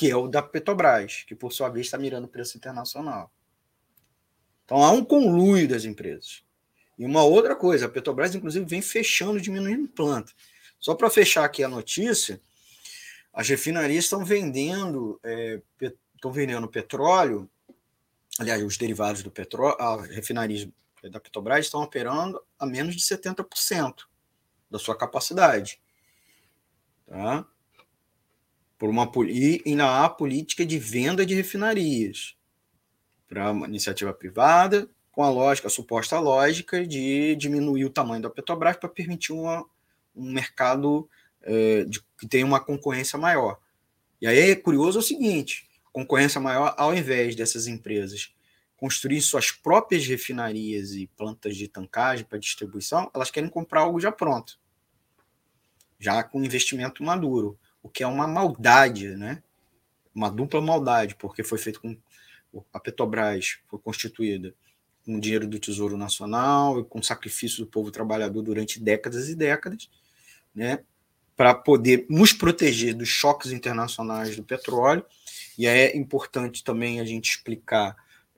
[0.00, 3.30] que é o da Petrobras, que por sua vez está mirando preço internacional.
[4.64, 6.42] Então há um conluio das empresas.
[6.98, 10.32] E uma outra coisa, a Petrobras, inclusive, vem fechando, diminuindo planta.
[10.78, 12.40] Só para fechar aqui a notícia,
[13.32, 17.48] as refinarias estão vendendo, é, estão vendendo petróleo,
[18.38, 20.68] aliás, os derivados do petróleo, as refinarias
[21.10, 24.04] da Petrobras estão operando a menos de 70%
[24.70, 25.80] da sua capacidade.
[27.06, 27.46] Tá?
[28.80, 32.34] por uma e ainda há política de venda de refinarias
[33.28, 38.30] para uma iniciativa privada, com a lógica, a suposta lógica de diminuir o tamanho da
[38.30, 39.66] Petrobras para permitir uma,
[40.16, 41.06] um mercado
[41.42, 43.58] é, de, que tenha uma concorrência maior.
[44.20, 48.32] E aí é curioso o seguinte: concorrência maior, ao invés dessas empresas
[48.76, 54.10] construir suas próprias refinarias e plantas de tancagem para distribuição, elas querem comprar algo já
[54.10, 54.58] pronto,
[55.98, 59.42] já com investimento maduro, o que é uma maldade, né?
[60.14, 61.94] Uma dupla maldade, porque foi feito com
[62.72, 64.54] a Petrobras foi constituída
[65.04, 69.90] com dinheiro do Tesouro Nacional e com sacrifício do povo trabalhador durante décadas e décadas,
[70.54, 70.82] né?
[71.40, 75.02] Para poder nos proteger dos choques internacionais do petróleo.
[75.56, 77.96] E é importante também a gente explicar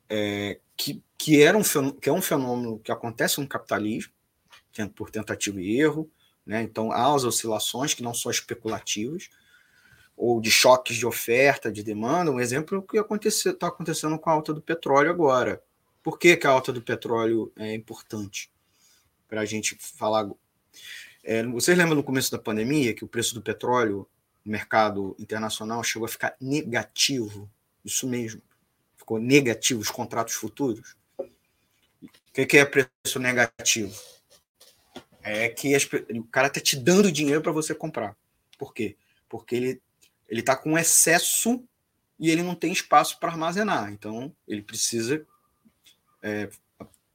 [0.09, 4.13] é, que, que, era um fenômeno, que é um fenômeno que acontece no capitalismo,
[4.95, 6.09] por tentativa e erro,
[6.47, 6.63] né?
[6.63, 9.31] então há as oscilações que não são especulativas,
[10.17, 14.31] ou de choques de oferta, de demanda, um exemplo é o que está acontecendo com
[14.31, 15.61] a alta do petróleo agora.
[16.05, 18.49] Por que, que a alta do petróleo é importante?
[19.27, 20.31] Para a gente falar.
[21.23, 24.09] É, vocês lembram no começo da pandemia que o preço do petróleo
[24.45, 27.51] no mercado internacional chegou a ficar negativo?
[27.85, 28.43] Isso mesmo
[29.03, 30.97] ficou negativo os contratos futuros.
[31.19, 33.93] O que é preço negativo?
[35.23, 38.17] É que as, o cara está te dando dinheiro para você comprar.
[38.59, 38.97] Por quê?
[39.29, 39.83] Porque ele
[40.29, 41.63] ele está com excesso
[42.19, 43.93] e ele não tem espaço para armazenar.
[43.93, 45.27] Então ele precisa
[46.23, 46.49] é,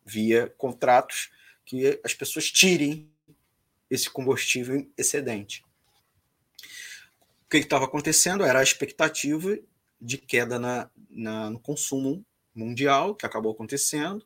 [0.06, 1.32] via contratos
[1.66, 3.10] que as pessoas tirem
[3.90, 5.64] esse combustível excedente.
[7.46, 9.58] O que estava acontecendo era a expectativa
[10.00, 14.26] de queda na, na, no consumo mundial, que acabou acontecendo,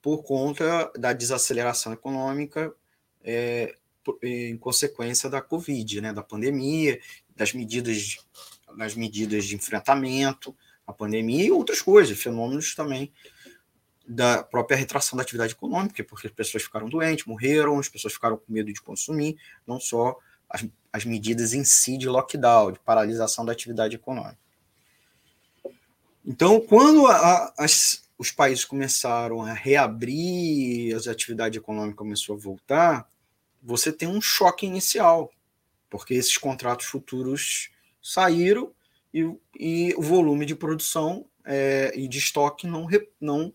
[0.00, 2.74] por conta da desaceleração econômica
[3.22, 3.74] é,
[4.22, 7.00] em consequência da Covid, né, da pandemia,
[7.34, 8.18] das medidas,
[8.76, 10.54] das medidas de enfrentamento
[10.86, 13.12] à pandemia e outras coisas, fenômenos também
[14.06, 18.36] da própria retração da atividade econômica, porque as pessoas ficaram doentes, morreram, as pessoas ficaram
[18.36, 19.36] com medo de consumir,
[19.66, 24.38] não só as, as medidas em si de lockdown, de paralisação da atividade econômica.
[26.24, 33.10] Então, quando a, as, os países começaram a reabrir, as atividades econômicas começou a voltar,
[33.62, 35.30] você tem um choque inicial,
[35.88, 37.70] porque esses contratos futuros
[38.02, 38.72] saíram
[39.12, 39.22] e,
[39.58, 42.86] e o volume de produção é, e de estoque não,
[43.20, 43.52] não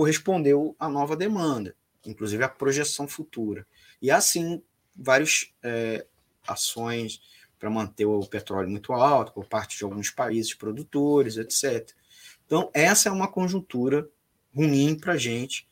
[0.00, 1.76] correspondeu à nova demanda,
[2.06, 3.66] inclusive à projeção futura.
[4.00, 4.62] E assim,
[4.96, 6.06] várias é,
[6.48, 7.20] ações
[7.58, 11.90] para manter o petróleo muito alto por parte de alguns países produtores, etc.
[12.46, 14.08] Então, essa é uma conjuntura
[14.56, 15.68] ruim para a gente,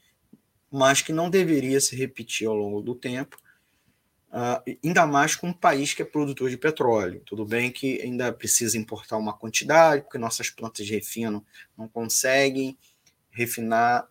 [0.70, 3.38] mas que não deveria se repetir ao longo do tempo,
[4.28, 7.22] uh, ainda mais com um país que é produtor de petróleo.
[7.24, 11.42] Tudo bem que ainda precisa importar uma quantidade, porque nossas plantas de refino
[11.74, 12.76] não conseguem
[13.30, 14.06] refinar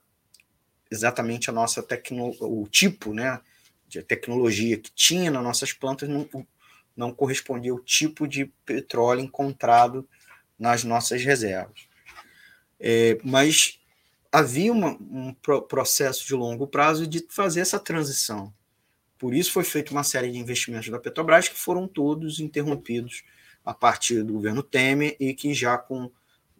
[0.92, 3.40] exatamente a nossa tecnologia, o tipo né,
[3.88, 6.28] de tecnologia que tinha nas nossas plantas não,
[6.96, 10.08] não correspondia ao tipo de petróleo encontrado
[10.58, 11.88] nas nossas reservas.
[12.80, 13.80] É, mas
[14.32, 15.34] havia uma, um
[15.68, 18.54] processo de longo prazo de fazer essa transição.
[19.18, 23.24] Por isso foi feita uma série de investimentos da Petrobras que foram todos interrompidos
[23.66, 26.12] a partir do governo Temer e que já com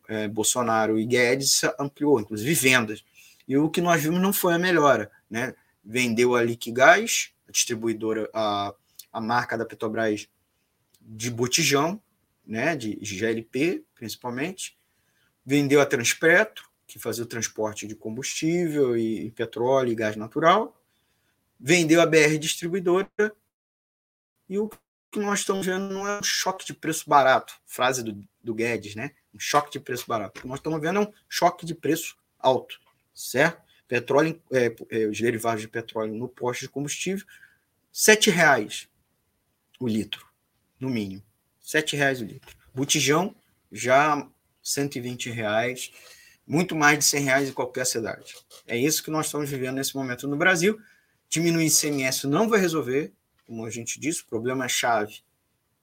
[0.08, 3.04] é, Bolsonaro e Guedes ampliou, inclusive vendas.
[3.48, 5.12] E o que nós vimos não foi a melhora.
[5.30, 5.56] Né?
[5.84, 8.74] Vendeu a Liquigás, a distribuidora, a,
[9.12, 10.28] a marca da Petrobras
[11.02, 12.02] de botijão,
[12.46, 14.78] né, de GLP principalmente,
[15.46, 20.80] vendeu a Transpetro, que fazia o transporte de combustível e, e petróleo e gás natural,
[21.60, 23.10] vendeu a BR Distribuidora,
[24.50, 24.70] e o
[25.12, 28.96] que nós estamos vendo não é um choque de preço barato, frase do, do Guedes,
[28.96, 29.12] né?
[29.34, 30.40] Um choque de preço barato.
[30.40, 32.80] O que nós estamos vendo é um choque de preço alto,
[33.18, 33.62] certo?
[33.88, 37.26] Petróleo, é, é, os derivados de petróleo no posto de combustível,
[37.94, 38.88] R$ reais
[39.80, 40.26] o litro,
[40.80, 41.24] no mínimo.
[41.74, 42.56] R$ reais o litro.
[42.74, 43.36] Botijão
[43.72, 44.28] já
[44.62, 45.92] 120 reais,
[46.46, 48.36] muito mais de 100 reais em qualquer cidade.
[48.66, 50.80] É isso que nós estamos vivendo nesse momento no Brasil.
[51.30, 53.14] Diminuir ICMS não vai resolver,
[53.46, 55.22] como a gente disse, o problema-chave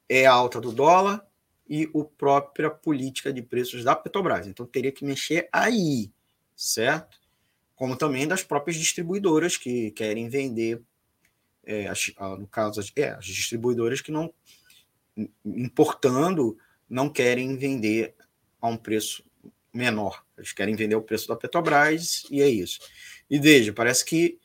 [0.09, 1.27] é a alta do dólar
[1.69, 4.47] e a própria política de preços da Petrobras.
[4.47, 6.11] Então teria que mexer aí,
[6.55, 7.24] certo?
[7.75, 10.81] Como também das próprias distribuidoras que querem vender,
[11.65, 14.33] é, as, no caso, as, é, as distribuidoras que não,
[15.45, 16.57] importando,
[16.89, 18.15] não querem vender
[18.61, 19.25] a um preço
[19.73, 20.25] menor.
[20.37, 22.81] Eles querem vender o preço da Petrobras e é isso.
[23.29, 24.39] E veja, parece que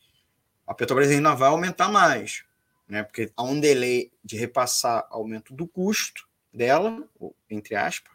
[0.66, 2.44] a Petrobras ainda vai aumentar mais,
[2.88, 3.02] né?
[3.02, 7.08] Porque há um delay de repassar aumento do custo dela,
[7.48, 8.12] entre aspas,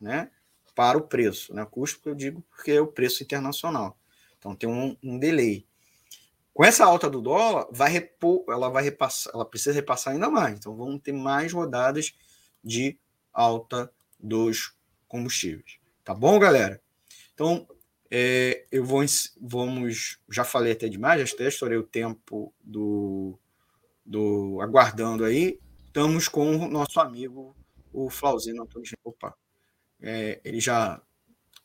[0.00, 0.30] né?
[0.74, 1.66] Para o preço, né?
[1.70, 3.98] Custo que eu digo porque é o preço internacional.
[4.46, 5.66] Então tem um, um delay.
[6.54, 10.58] Com essa alta do dólar, vai repor, ela vai repassar, ela precisa repassar ainda mais.
[10.58, 12.14] Então vamos ter mais rodadas
[12.62, 12.98] de
[13.32, 14.74] alta dos
[15.08, 15.78] combustíveis.
[16.04, 16.80] Tá bom, galera?
[17.34, 17.66] Então,
[18.10, 19.04] é, eu vou
[19.40, 23.38] vamos já falei até demais, já até estourei o tempo do,
[24.04, 25.60] do aguardando aí.
[25.86, 27.54] Estamos com o nosso amigo
[27.92, 28.88] o Flauzino Antônio.
[29.04, 29.34] Opa,
[30.00, 31.02] é, ele já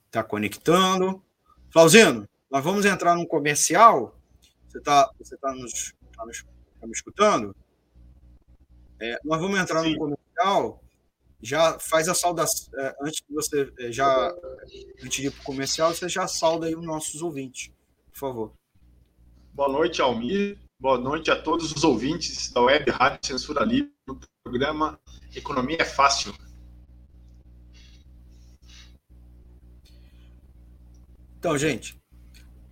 [0.08, 1.24] está conectando.
[1.70, 4.20] Flauzino, nós vamos entrar num comercial.
[4.68, 6.44] Você está você tá nos, tá nos
[6.80, 7.56] tá me escutando?
[9.00, 9.94] É, nós vamos entrar Sim.
[9.94, 10.82] num comercial
[11.44, 14.32] já faz a saudação, é, antes que você é, já,
[15.04, 17.72] antes de ir para o comercial, você já sauda aí os nossos ouvintes,
[18.12, 18.54] por favor.
[19.54, 20.60] Boa noite, Almir.
[20.80, 25.00] Boa noite a todos os ouvintes da Web Rádio Censura Livre, no programa
[25.36, 26.34] Economia é Fácil.
[31.38, 32.01] Então, gente,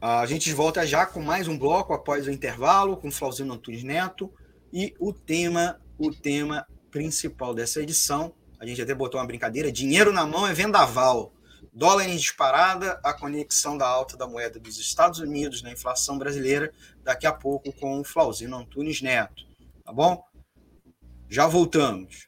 [0.02, 4.32] a gente volta já com mais um bloco após o intervalo, com Flauzino Antunes Neto,
[4.72, 10.12] e o tema, o tema principal dessa edição a gente até botou uma brincadeira, dinheiro
[10.12, 11.32] na mão é vendaval.
[11.72, 16.74] Dólar em disparada, a conexão da alta da moeda dos Estados Unidos na inflação brasileira,
[17.02, 19.46] daqui a pouco com o Flauzino Antunes Neto.
[19.86, 20.22] Tá bom?
[21.30, 22.28] Já voltamos.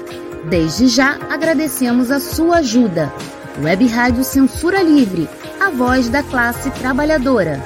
[0.49, 3.13] Desde já agradecemos a sua ajuda.
[3.61, 5.29] Web Rádio Censura Livre,
[5.61, 7.61] a voz da classe trabalhadora.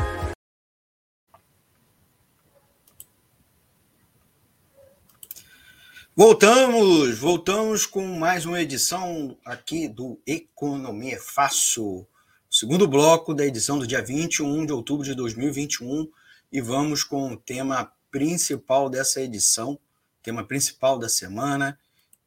[6.14, 12.06] Voltamos, voltamos com mais uma edição aqui do Economia Fácil,
[12.52, 16.10] segundo bloco da edição do dia 21 de outubro de 2021,
[16.52, 19.80] e vamos com o tema principal dessa edição,
[20.22, 21.80] tema principal da semana,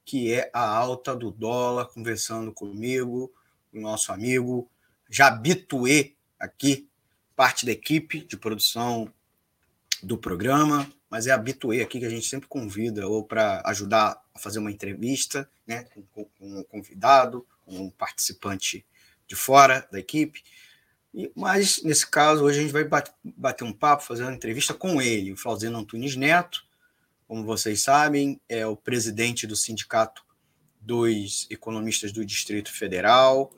[0.08, 3.30] que é a alta do dólar, conversando comigo,
[3.70, 4.66] o nosso amigo
[5.10, 6.88] Jabituê, aqui,
[7.36, 9.12] parte da equipe de produção
[10.02, 14.38] do programa, mas é habituê aqui que a gente sempre convida ou para ajudar a
[14.38, 18.86] fazer uma entrevista né, com, com, um convidado, com um participante
[19.26, 20.42] de fora da equipe.
[21.36, 22.88] Mas, nesse caso, hoje a gente vai
[23.22, 26.66] bater um papo, fazer uma entrevista com ele, o Flauzino Antunes Neto,
[27.28, 30.24] como vocês sabem, é o presidente do Sindicato
[30.80, 33.52] dos Economistas do Distrito Federal,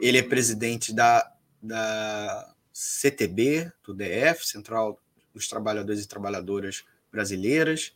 [0.00, 1.28] ele é presidente da,
[1.60, 5.02] da CTB, do DF, Central
[5.34, 7.92] dos Trabalhadores e Trabalhadoras Brasileiras,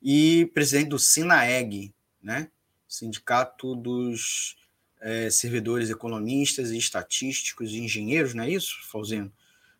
[0.00, 1.92] e presidente do SINAEG,
[2.22, 2.48] né?
[2.86, 4.56] Sindicato dos
[5.00, 9.32] é, Servidores Economistas e Estatísticos e Engenheiros, não é isso, Falzino?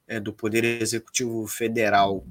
[0.09, 2.27] É, do Poder Executivo Federal.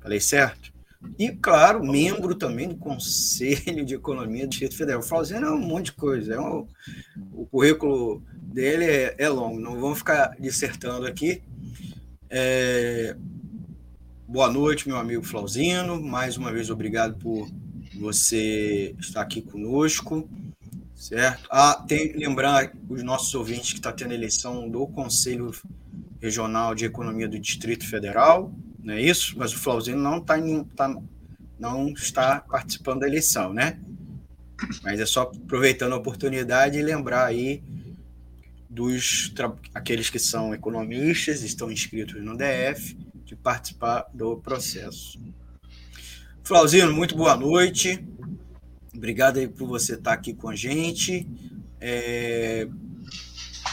[0.00, 0.71] Falei certo?
[1.18, 5.02] E, claro, membro também do Conselho de Economia do Distrito Federal.
[5.02, 6.34] Fazendo um monte de coisa.
[6.34, 6.66] É um,
[7.32, 11.42] o currículo dele é, é, longo, não vamos ficar dissertando aqui.
[12.28, 13.16] É,
[14.26, 16.00] boa noite, meu amigo Flauzino.
[16.00, 17.48] Mais uma vez, obrigado por
[17.98, 20.28] você estar aqui conosco.
[20.94, 21.48] Certo?
[21.50, 25.50] Ah, tem lembrar os nossos ouvintes que está tendo eleição do Conselho
[26.20, 29.34] Regional de Economia do Distrito Federal não é isso?
[29.38, 30.36] Mas o Flauzino não, tá,
[30.76, 30.96] tá,
[31.58, 33.78] não está participando da eleição, né?
[34.82, 37.62] Mas é só aproveitando a oportunidade e lembrar aí
[38.68, 39.32] dos
[39.74, 45.20] aqueles que são economistas, estão inscritos no DF, de participar do processo.
[46.42, 48.04] Flauzino, muito boa noite.
[48.94, 51.28] Obrigado aí por você estar aqui com a gente.
[51.80, 52.66] É...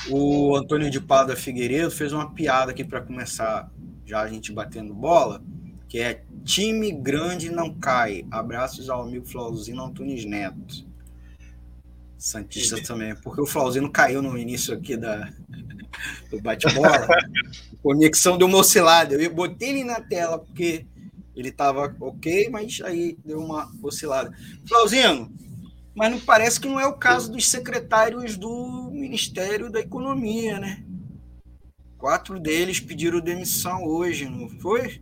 [0.10, 3.70] O Antônio de Pada Figueiredo fez uma piada aqui para começar
[4.10, 5.43] já a gente batendo bola,
[5.88, 8.26] que é time grande não cai.
[8.32, 10.88] Abraços ao amigo Flauzino Antunes Neto.
[12.18, 15.32] Santista também, porque o Flauzino caiu no início aqui da,
[16.32, 17.07] do bate-bola.
[17.84, 19.14] conexão deu uma oscilada.
[19.14, 20.88] Eu botei ele na tela porque
[21.36, 24.36] ele estava ok, mas aí deu uma oscilada.
[24.68, 25.32] Flauzino,
[25.95, 30.84] mas não parece que não é o caso dos secretários do Ministério da Economia, né?
[32.00, 35.02] Quatro deles pediram demissão hoje, não foi?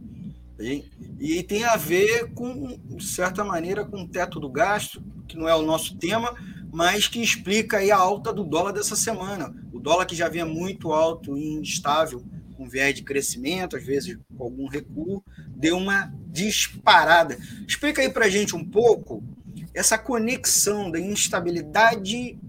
[1.19, 5.47] E tem a ver com, de certa maneira, com o teto do gasto, que não
[5.47, 6.35] é o nosso tema,
[6.73, 9.53] mas que explica aí a alta do dólar dessa semana.
[9.71, 12.25] O dólar que já vinha muito alto e instável,
[12.55, 15.23] com viés de crescimento, às vezes com algum recuo,
[15.55, 17.37] deu uma disparada.
[17.67, 19.23] Explica aí para gente um pouco
[19.71, 22.39] essa conexão da instabilidade,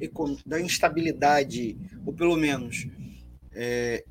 [0.47, 1.77] da instabilidade,
[2.07, 2.87] ou pelo menos
[3.61, 4.05] é,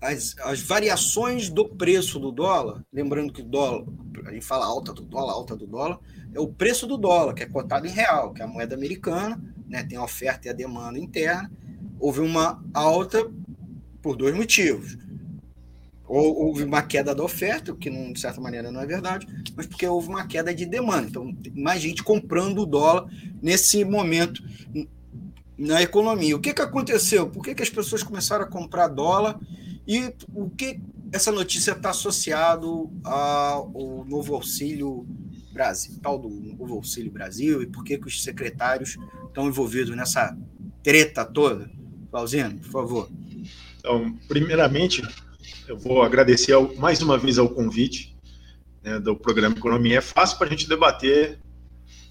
[0.00, 3.84] as, as variações do preço do dólar, lembrando que dólar,
[4.24, 6.00] a gente fala alta do dólar, alta do dólar,
[6.34, 9.38] é o preço do dólar, que é cotado em real, que é a moeda americana,
[9.68, 11.52] né, tem a oferta e a demanda interna.
[12.00, 13.30] Houve uma alta
[14.00, 14.96] por dois motivos.
[16.06, 19.66] Ou houve uma queda da oferta, o que de certa maneira não é verdade, mas
[19.66, 21.08] porque houve uma queda de demanda.
[21.08, 23.06] Então, mais gente comprando o dólar
[23.40, 24.42] nesse momento
[25.56, 26.36] na economia.
[26.36, 27.28] O que, que aconteceu?
[27.28, 29.38] Por que, que as pessoas começaram a comprar dólar
[29.86, 30.80] e o que
[31.12, 35.06] essa notícia está associado ao novo auxílio
[35.52, 38.96] Brasil, tal do novo auxílio Brasil, e por que, que os secretários
[39.26, 40.36] estão envolvidos nessa
[40.82, 41.70] treta toda?
[42.10, 43.10] Clausino, por favor.
[43.78, 45.02] Então, primeiramente,
[45.68, 48.16] eu vou agradecer ao, mais uma vez ao convite
[48.82, 51.38] né, do programa Economia é Fácil para a gente debater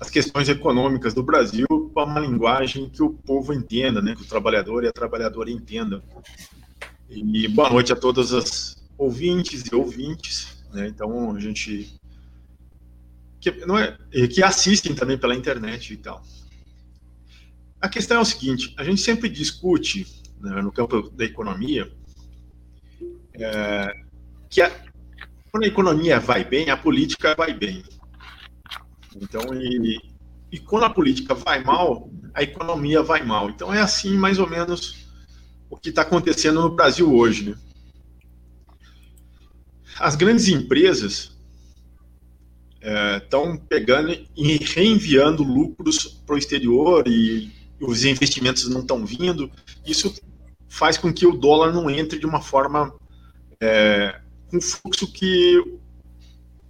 [0.02, 4.28] as questões econômicas do Brasil com uma linguagem que o povo entenda, né, que o
[4.28, 6.02] trabalhador e a trabalhadora entendam.
[7.08, 10.66] E boa noite a todas as ouvintes e ouvintes.
[10.74, 10.88] Né?
[10.88, 11.93] Então, a gente.
[13.39, 13.95] Que, não é,
[14.28, 16.24] que assistem também pela internet e tal.
[17.80, 20.08] A questão é o seguinte: a gente sempre discute,
[20.39, 21.91] né, no campo da economia,
[23.36, 23.93] é,
[24.49, 24.72] que a,
[25.52, 27.84] quando a economia vai bem, a política vai bem.
[29.16, 29.99] Então, e,
[30.51, 33.49] e quando a política vai mal, a economia vai mal.
[33.49, 35.05] Então, é assim, mais ou menos
[35.70, 37.51] o que está acontecendo no Brasil hoje.
[37.51, 37.57] Né?
[39.99, 41.38] As grandes empresas
[43.18, 49.51] estão é, pegando e reenviando lucros para o exterior e os investimentos não estão vindo.
[49.86, 50.14] Isso
[50.68, 52.93] faz com que o dólar não entre de uma forma
[53.62, 54.20] é,
[54.51, 55.62] o fluxo que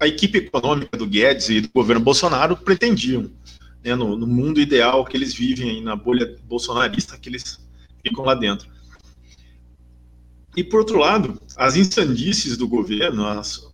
[0.01, 3.29] a equipe econômica do Guedes e do governo Bolsonaro pretendiam,
[3.83, 7.63] né, no, no, mundo ideal que eles vivem aí, na bolha bolsonarista que eles
[8.03, 8.67] ficam lá dentro.
[10.57, 13.69] E, por outro lado, as insandices do governo, as,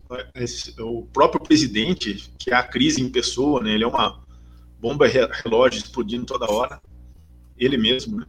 [0.80, 4.22] o próprio presidente, que é a crise em pessoa, né, ele é uma
[4.82, 6.82] bomba relógio explodindo toda hora,
[7.58, 8.26] ele mesmo, né,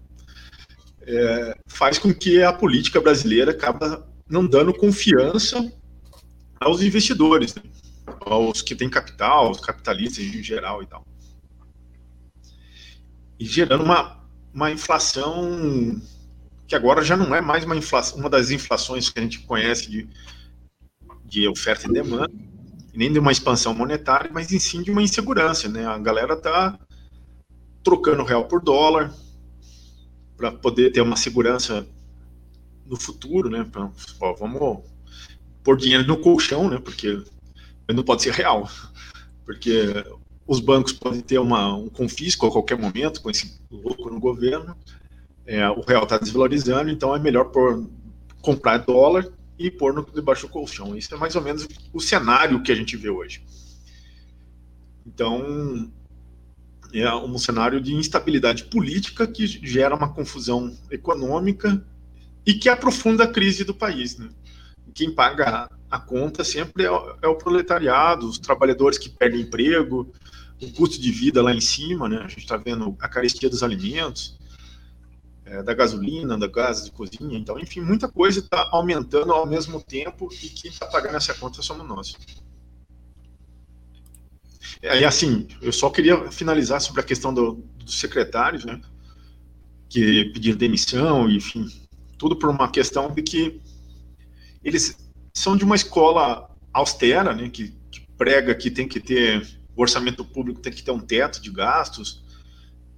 [1.02, 5.72] é, faz com que a política brasileira acabe não dando confiança
[6.60, 7.62] aos investidores, né,
[8.32, 11.04] aos que têm capital, aos capitalistas em geral e tal.
[13.38, 14.20] E gerando uma,
[14.52, 16.00] uma inflação
[16.66, 19.90] que agora já não é mais uma, inflação, uma das inflações que a gente conhece
[19.90, 20.08] de,
[21.24, 22.30] de oferta e demanda,
[22.94, 25.68] nem de uma expansão monetária, mas sim de uma insegurança.
[25.68, 25.86] Né?
[25.86, 26.78] A galera está
[27.82, 29.14] trocando real por dólar
[30.36, 31.86] para poder ter uma segurança
[32.84, 33.64] no futuro, né?
[33.64, 34.84] Pra, ó, vamos
[35.62, 36.78] pôr dinheiro no colchão, né?
[36.78, 37.22] Porque
[37.94, 38.68] não pode ser real,
[39.44, 40.04] porque
[40.46, 44.76] os bancos podem ter uma, um confisco a qualquer momento com esse lucro no governo
[45.48, 47.88] é, o real está desvalorizando, então é melhor por,
[48.42, 49.26] comprar dólar
[49.58, 50.94] e pôr no, debaixo do colchão.
[50.94, 53.42] Isso é mais ou menos o cenário que a gente vê hoje.
[55.06, 55.90] Então,
[56.92, 61.82] é um cenário de instabilidade política que gera uma confusão econômica
[62.44, 64.18] e que aprofunda a crise do país.
[64.18, 64.28] Né?
[64.92, 70.12] Quem paga a conta sempre é o, é o proletariado, os trabalhadores que perdem emprego,
[70.60, 72.18] o custo de vida lá em cima, né?
[72.18, 74.38] a gente está vendo a carestia dos alimentos,
[75.44, 79.80] é, da gasolina, da gás de cozinha, então, enfim, muita coisa está aumentando ao mesmo
[79.80, 82.14] tempo e quem está pagando essa conta somos nós.
[84.82, 88.80] É, e assim, eu só queria finalizar sobre a questão do, dos secretários, né,
[89.88, 91.66] que pediram demissão, enfim,
[92.18, 93.60] tudo por uma questão de que
[94.62, 95.07] eles
[95.38, 100.24] são de uma escola austera, né, que, que prega que tem que ter o orçamento
[100.24, 102.24] público tem que ter um teto de gastos,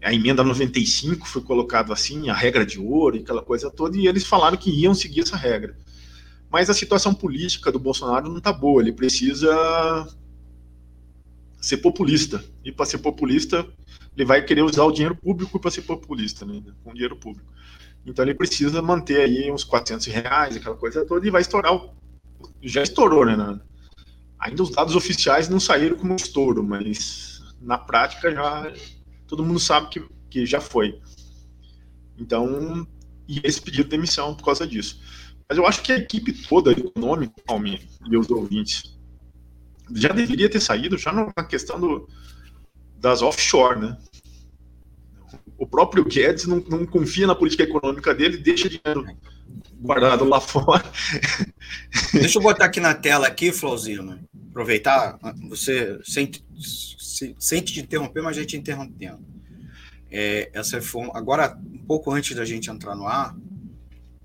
[0.02, 4.06] a emenda 95 foi colocado assim, a regra de ouro e aquela coisa toda, e
[4.06, 5.76] eles falaram que iam seguir essa regra.
[6.50, 10.08] Mas a situação política do Bolsonaro não está boa, ele precisa
[11.60, 12.42] ser populista.
[12.64, 13.66] E para ser populista,
[14.16, 17.52] ele vai querer usar o dinheiro público para ser populista, né, com dinheiro público.
[18.06, 21.74] Então ele precisa manter aí uns 400 reais, aquela coisa toda, e vai estourar.
[21.74, 21.99] O...
[22.62, 23.60] Já estourou, né?
[24.38, 28.72] Ainda os dados oficiais não saíram como estouro, mas na prática já
[29.26, 31.00] todo mundo sabe que, que já foi.
[32.18, 32.86] Então,
[33.28, 35.00] e eles pediram demissão por causa disso.
[35.48, 38.98] Mas eu acho que a equipe toda econômica, Almir, e os ouvintes,
[39.94, 42.08] já deveria ter saído já na questão do,
[42.96, 43.98] das offshore, né?
[45.60, 49.06] O próprio Guedes não, não confia na política econômica dele, deixa dinheiro
[49.78, 50.82] guardado lá fora.
[52.14, 55.18] Deixa eu botar aqui na tela aqui, Flauzino, aproveitar,
[55.50, 56.42] você sente,
[57.74, 59.22] te interromper, mas a gente interrompendo.
[60.10, 63.36] É, essa informa, agora, um pouco antes da gente entrar no ar,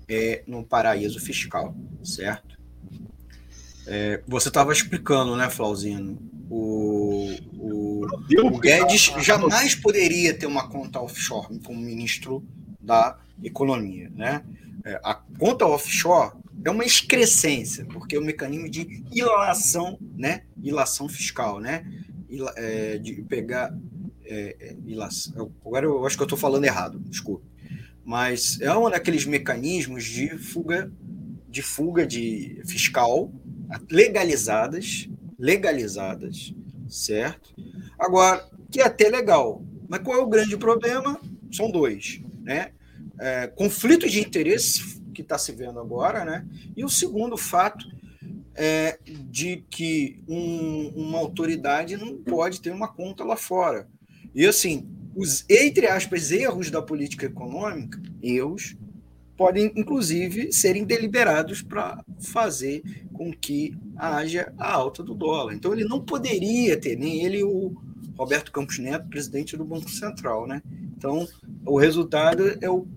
[0.08, 2.57] é, no paraíso fiscal, certo?
[3.88, 6.20] É, você estava explicando, né, Flauzino,
[6.50, 8.06] o, o,
[8.44, 12.46] o Guedes jamais poderia ter uma conta offshore como ministro
[12.82, 14.12] da Economia.
[14.14, 14.44] Né?
[14.84, 16.34] É, a conta offshore
[16.66, 20.44] é uma excrescência, porque é um mecanismo de ilação, né?
[20.62, 21.86] ilação fiscal, né?
[22.56, 23.74] É, de pegar.
[24.26, 25.50] É, é, ilação.
[25.66, 27.46] Agora eu acho que eu estou falando errado, desculpe.
[28.04, 30.92] Mas é um daqueles mecanismos de fuga
[31.48, 33.32] de fuga de fiscal
[33.90, 36.54] legalizadas legalizadas,
[36.90, 37.54] certo?
[38.00, 41.20] Agora, que é até legal, mas qual é o grande problema?
[41.52, 42.72] São dois, né?
[43.20, 46.46] É, conflito de interesse que está se vendo agora, né?
[46.76, 47.86] E o segundo fato
[48.56, 53.88] é de que um, uma autoridade não pode ter uma conta lá fora.
[54.34, 58.76] E assim, os entre aspas erros da política econômica, erros
[59.38, 62.82] podem, inclusive, serem deliberados para fazer
[63.14, 65.54] com que haja a alta do dólar.
[65.54, 67.76] Então, ele não poderia ter, nem ele o
[68.18, 70.48] Roberto Campos Neto, presidente do Banco Central.
[70.48, 70.62] Né?
[70.98, 71.28] Então,
[71.66, 72.88] o resultado é o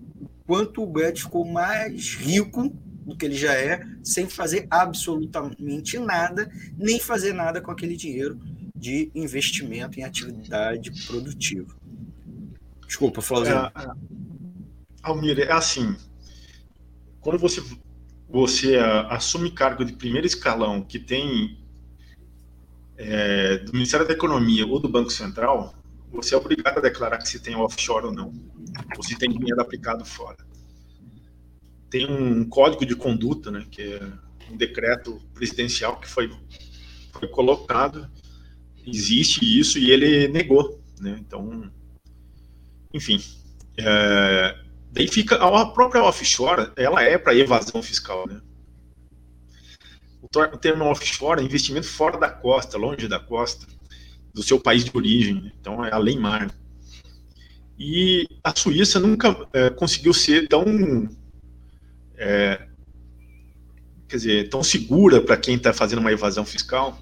[0.47, 2.73] quanto o Guedes ficou mais rico
[3.05, 8.39] do que ele já é, sem fazer absolutamente nada, nem fazer nada com aquele dinheiro
[8.75, 11.75] de investimento em atividade produtiva.
[12.87, 13.53] Desculpa, Flávio.
[13.53, 13.91] É, é,
[15.03, 15.95] Almir, é assim,
[17.21, 17.63] quando você,
[18.27, 18.77] você
[19.09, 21.57] assume cargo de primeiro escalão que tem
[22.97, 25.73] é, do Ministério da Economia ou do Banco Central,
[26.11, 28.33] você é obrigado a declarar que se tem offshore ou não,
[28.97, 30.37] ou se tem dinheiro aplicado fora.
[31.89, 34.13] Tem um código de conduta, né, que é
[34.51, 36.29] um decreto presidencial que foi,
[37.13, 38.09] foi colocado,
[38.85, 41.17] existe isso e ele negou, né?
[41.19, 41.71] Então,
[42.93, 43.21] enfim,
[43.77, 44.57] é,
[44.91, 48.41] Daí fica a própria offshore, ela é para evasão fiscal, né?
[50.21, 53.65] O termo offshore é investimento fora da costa, longe da costa,
[54.33, 55.51] do seu país de origem, né?
[55.59, 56.49] então é além mar.
[57.77, 61.09] E a Suíça nunca é, conseguiu ser tão,
[62.17, 62.67] é,
[64.07, 66.97] quer dizer, tão segura para quem está fazendo uma evasão fiscal,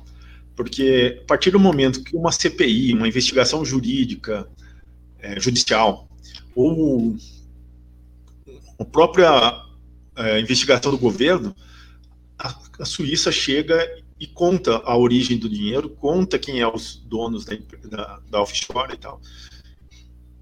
[0.56, 4.50] porque a partir do momento que uma CPI, uma investigação jurídica,
[5.20, 6.08] é, judicial,
[6.56, 7.16] ou
[8.80, 9.64] a própria
[10.16, 11.56] é, investigação do governo,
[12.38, 13.86] a, a, Suíça chega
[14.20, 18.94] e conta a origem do dinheiro, conta quem é os donos da, da, da offshore
[18.94, 19.22] e tal.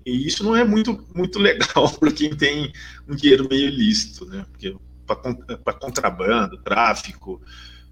[0.05, 2.71] E isso não é muito, muito legal para quem tem
[3.07, 4.45] um dinheiro meio ilícito, né?
[4.51, 4.75] Porque
[5.05, 7.41] para contrabando, tráfico,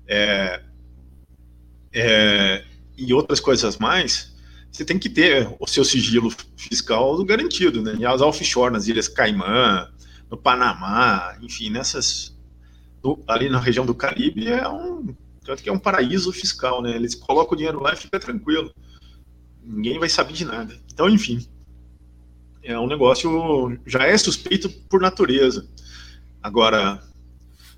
[0.07, 0.61] é,
[1.93, 2.63] é,
[2.97, 4.35] e outras coisas mais,
[4.71, 7.95] você tem que ter o seu sigilo fiscal garantido, né?
[7.97, 9.89] E as offshore, nas Ilhas Caimã,
[10.29, 12.35] no Panamá, enfim, nessas
[13.27, 16.95] ali na região do Caribe é um tanto que é um paraíso fiscal, né?
[16.95, 18.73] Eles colocam o dinheiro lá e fica tranquilo.
[19.63, 20.75] Ninguém vai saber de nada.
[20.91, 21.47] Então, enfim,
[22.63, 25.69] é um negócio já é suspeito por natureza.
[26.41, 26.99] Agora,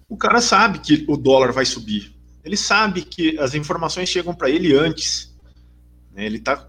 [0.07, 2.15] o cara sabe que o dólar vai subir.
[2.41, 5.35] Ele sabe que as informações chegam para ele antes.
[6.13, 6.25] Né?
[6.25, 6.65] Ele está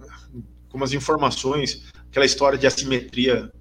[0.68, 3.52] com as informações, aquela história de assimetria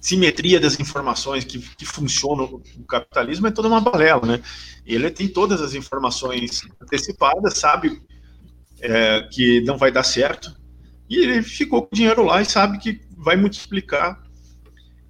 [0.00, 4.42] simetria das informações que, que funcionam no capitalismo é toda uma balela, né?
[4.86, 8.00] Ele tem todas as informações antecipadas, sabe
[8.80, 10.54] é, que não vai dar certo,
[11.10, 14.22] e ele ficou com o dinheiro lá e sabe que vai multiplicar.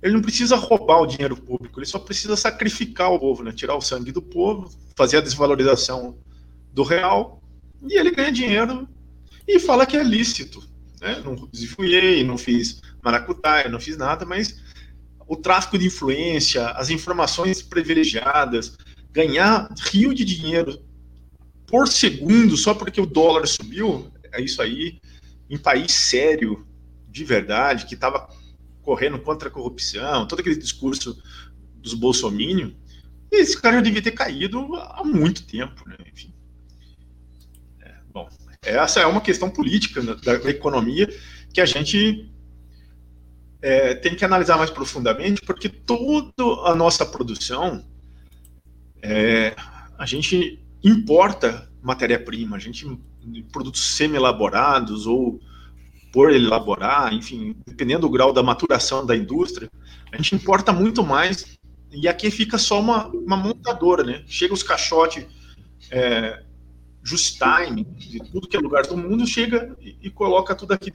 [0.03, 3.53] Ele não precisa roubar o dinheiro público, ele só precisa sacrificar o povo, né?
[3.53, 6.19] Tirar o sangue do povo, fazer a desvalorização
[6.73, 7.43] do real,
[7.87, 8.89] e ele ganha dinheiro
[9.47, 10.63] e fala que é lícito.
[11.01, 11.21] Né?
[11.25, 14.68] Não desfui, não fiz maracutaia, não fiz nada, mas
[15.29, 18.77] o tráfico de influência, as informações privilegiadas,
[19.13, 20.83] ganhar rio de dinheiro
[21.67, 24.99] por segundo só porque o dólar subiu, é isso aí,
[25.51, 26.67] em país sério,
[27.07, 28.29] de verdade, que estava
[28.83, 31.23] correndo contra a corrupção, todo aquele discurso
[31.77, 32.73] dos bolsominions,
[33.31, 35.97] esse cara já devia ter caído há muito tempo, né?
[36.11, 36.33] Enfim.
[37.81, 38.27] É, bom,
[38.63, 41.07] essa é uma questão política da, da economia
[41.53, 42.33] que a gente
[43.61, 46.33] é, tem que analisar mais profundamente, porque toda
[46.65, 47.85] a nossa produção,
[49.03, 49.55] é,
[49.99, 52.87] a gente importa matéria-prima, a gente
[53.53, 55.41] produtos semi-elaborados ou
[56.13, 59.71] por elaborar, enfim, dependendo do grau da maturação da indústria,
[60.11, 61.59] a gente importa muito mais
[61.93, 64.23] e aqui fica só uma, uma montadora, né?
[64.27, 65.27] Chega os caixotes
[65.91, 66.43] é,
[67.03, 70.93] just time, de tudo que é lugar do mundo, chega e, e coloca tudo aqui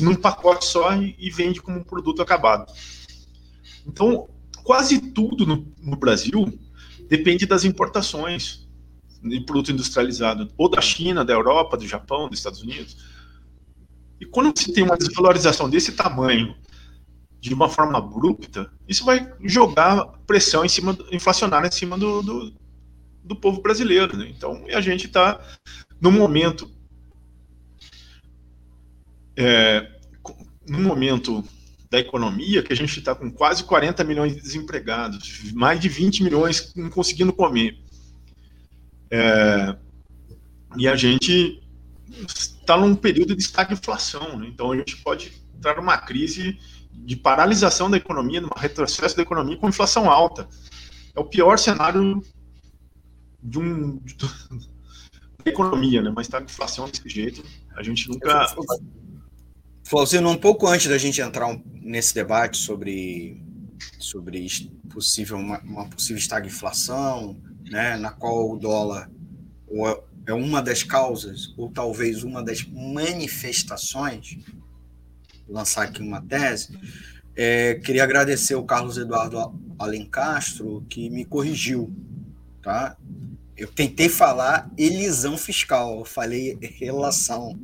[0.00, 2.72] num pacote só e, e, vende como um produto acabado.
[3.86, 4.28] Então,
[4.62, 6.58] quase tudo no, no Brasil
[7.08, 8.66] depende das importações
[9.22, 12.96] de produto industrializado, ou da China, da Europa, do Japão, dos Estados Unidos.
[14.20, 16.54] E quando você tem uma desvalorização desse tamanho,
[17.40, 22.54] de uma forma abrupta, isso vai jogar pressão em cima, inflacionária em cima do, do
[23.24, 24.16] do povo brasileiro.
[24.16, 24.32] Né?
[24.36, 25.40] Então, a gente está
[26.00, 26.70] no momento.
[29.36, 29.90] É,
[30.68, 31.44] no momento
[31.90, 36.22] da economia que a gente está com quase 40 milhões de desempregados, mais de 20
[36.22, 37.78] milhões não conseguindo comer.
[39.10, 39.76] É,
[40.76, 41.62] e a gente
[42.26, 44.46] está num período de estagflação, né?
[44.48, 46.58] então a gente pode entrar numa crise
[46.92, 50.48] de paralisação da economia, num retrocesso da economia com inflação alta.
[51.14, 52.22] É o pior cenário
[53.44, 54.16] de um de,
[55.44, 56.10] da economia, né?
[56.14, 57.44] Mas tá com inflação desse jeito,
[57.76, 58.46] a gente nunca.
[59.86, 63.42] Flauzino, um pouco antes da gente entrar nesse debate sobre,
[63.98, 64.46] sobre
[64.90, 67.36] possível, uma, uma possível estagflação,
[67.66, 69.10] né, na qual o dólar
[70.26, 74.38] é uma das causas, ou talvez uma das manifestações,
[75.46, 76.78] lançar aqui uma tese,
[77.36, 81.92] é, queria agradecer o Carlos Eduardo Alencastro, que me corrigiu.
[82.62, 82.96] Tá?
[83.56, 87.58] Eu tentei falar elisão fiscal, eu falei relação.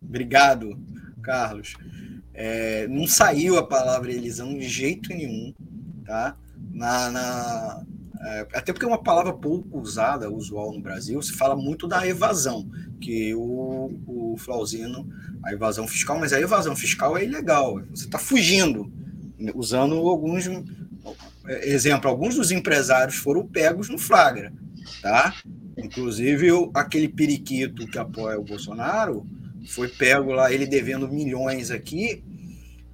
[0.00, 0.78] Obrigado,
[1.22, 1.74] Carlos.
[2.32, 5.52] É, não saiu a palavra elisão de jeito nenhum,
[6.04, 6.36] tá?
[6.72, 7.82] Na, na
[8.24, 12.06] é, até porque é uma palavra pouco usada, usual no Brasil, se fala muito da
[12.06, 12.70] evasão,
[13.00, 15.08] que o, o Flauzino,
[15.44, 18.92] a evasão fiscal, mas a evasão fiscal é ilegal, você está fugindo,
[19.56, 20.48] usando alguns,
[21.48, 24.52] exemplo, alguns dos empresários foram pegos no flagra,
[25.00, 25.34] tá?
[25.76, 29.26] Inclusive, aquele periquito que apoia o Bolsonaro
[29.66, 32.22] foi pego lá, ele devendo milhões aqui,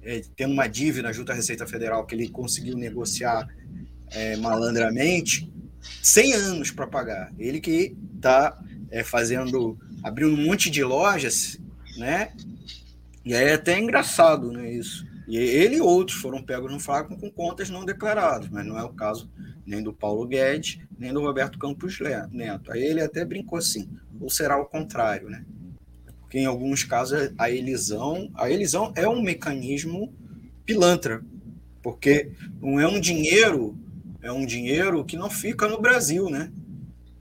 [0.01, 3.47] é, tendo uma dívida junto à Receita Federal que ele conseguiu negociar
[4.11, 5.51] é, malandramente,
[6.01, 7.31] 100 anos para pagar.
[7.37, 8.57] Ele que está
[8.91, 11.59] é, fazendo, abrindo um monte de lojas,
[11.97, 12.31] né?
[13.25, 15.05] E aí é até engraçado, né, isso.
[15.29, 18.83] E ele e outros foram pegos no flaco com contas não declaradas, mas não é
[18.83, 19.29] o caso
[19.63, 21.99] nem do Paulo Guedes, nem do Roberto Campos
[22.31, 22.71] Neto.
[22.71, 23.87] Aí ele até brincou assim,
[24.19, 25.45] ou será o contrário, né?
[26.19, 30.11] Porque em alguns casos a elisão, a elisão é um mecanismo
[30.65, 31.23] pilantra,
[31.83, 33.77] porque não é um dinheiro,
[34.23, 36.51] é um dinheiro que não fica no Brasil, né?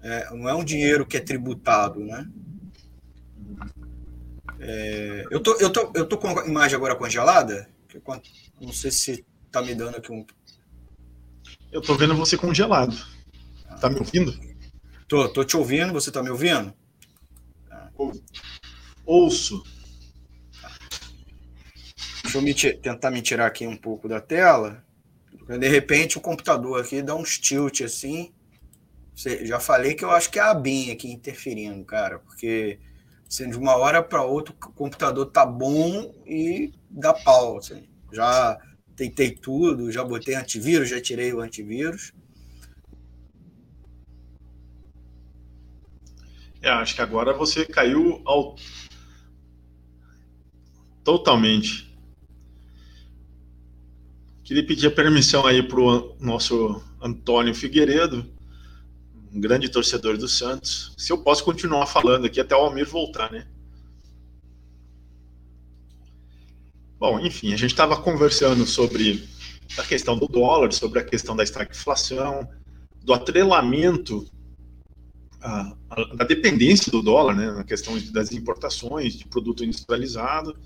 [0.03, 2.27] É, não é um dinheiro que é tributado, né?
[4.61, 7.69] É, eu, tô, eu, tô, eu tô com a imagem agora congelada,
[8.61, 10.25] não sei se tá me dando aqui um.
[11.71, 12.97] Eu tô vendo você congelado.
[13.81, 14.39] Tá me ouvindo?
[15.07, 16.75] Tô, tô te ouvindo, você tá me ouvindo?
[19.05, 19.63] Ouço.
[22.23, 24.85] Deixa eu me tentar me tirar aqui um pouco da tela.
[25.59, 28.33] De repente o computador aqui dá uns tilt assim.
[29.43, 32.79] Já falei que eu acho que é a BIM aqui interferindo, cara, porque
[33.29, 37.59] assim, de uma hora para outra o computador tá bom e dá pau.
[37.59, 37.87] Assim.
[38.11, 38.59] Já
[38.97, 42.13] tentei tudo, já botei antivírus, já tirei o antivírus.
[46.61, 48.57] É, acho que agora você caiu ao...
[51.05, 51.87] totalmente.
[54.43, 58.27] Queria pedir a permissão aí para o nosso Antônio Figueiredo,
[59.33, 63.31] um grande torcedor do Santos, se eu posso continuar falando aqui até o Almir voltar,
[63.31, 63.47] né?
[66.99, 69.29] Bom, enfim, a gente estava conversando sobre
[69.77, 72.49] a questão do dólar, sobre a questão da estagflação,
[73.05, 74.27] do atrelamento,
[76.17, 80.57] da dependência do dólar, né, na questão das importações de produto industrializado.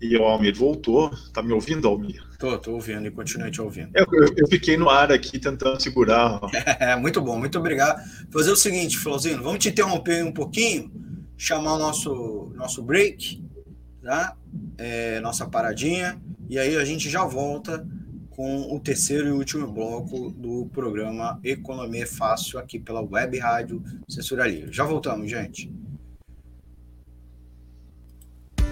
[0.00, 1.10] E o Almir voltou.
[1.32, 2.22] Tá me ouvindo, Almir?
[2.38, 3.90] Tô, tô ouvindo e continuo te ouvindo.
[3.94, 6.40] Eu, eu, eu, fiquei no ar aqui tentando segurar.
[6.78, 8.02] É, muito bom, muito obrigado.
[8.30, 10.92] Fazer o seguinte, Flauzinho, vamos te interromper um pouquinho,
[11.36, 13.46] chamar o nosso, nosso break
[14.06, 14.36] tá?
[14.78, 17.86] É, nossa paradinha, e aí a gente já volta
[18.30, 24.46] com o terceiro e último bloco do programa Economia Fácil aqui pela Web Rádio Censura
[24.46, 24.72] Livre.
[24.72, 25.72] Já voltamos, gente.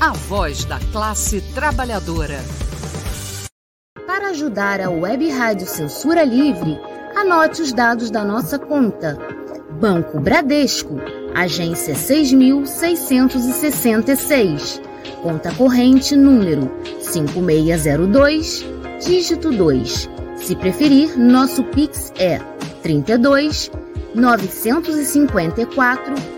[0.00, 2.38] A voz da classe trabalhadora.
[4.06, 6.78] Para ajudar a Web Rádio Censura Livre,
[7.16, 9.18] anote os dados da nossa conta.
[9.80, 11.00] Banco Bradesco
[11.34, 14.80] agência 6666,
[15.20, 16.70] conta corrente número
[17.00, 18.64] 5602,
[19.04, 20.08] dígito 2.
[20.36, 22.38] Se preferir, nosso Pix é
[22.84, 23.68] 32
[24.14, 26.37] 954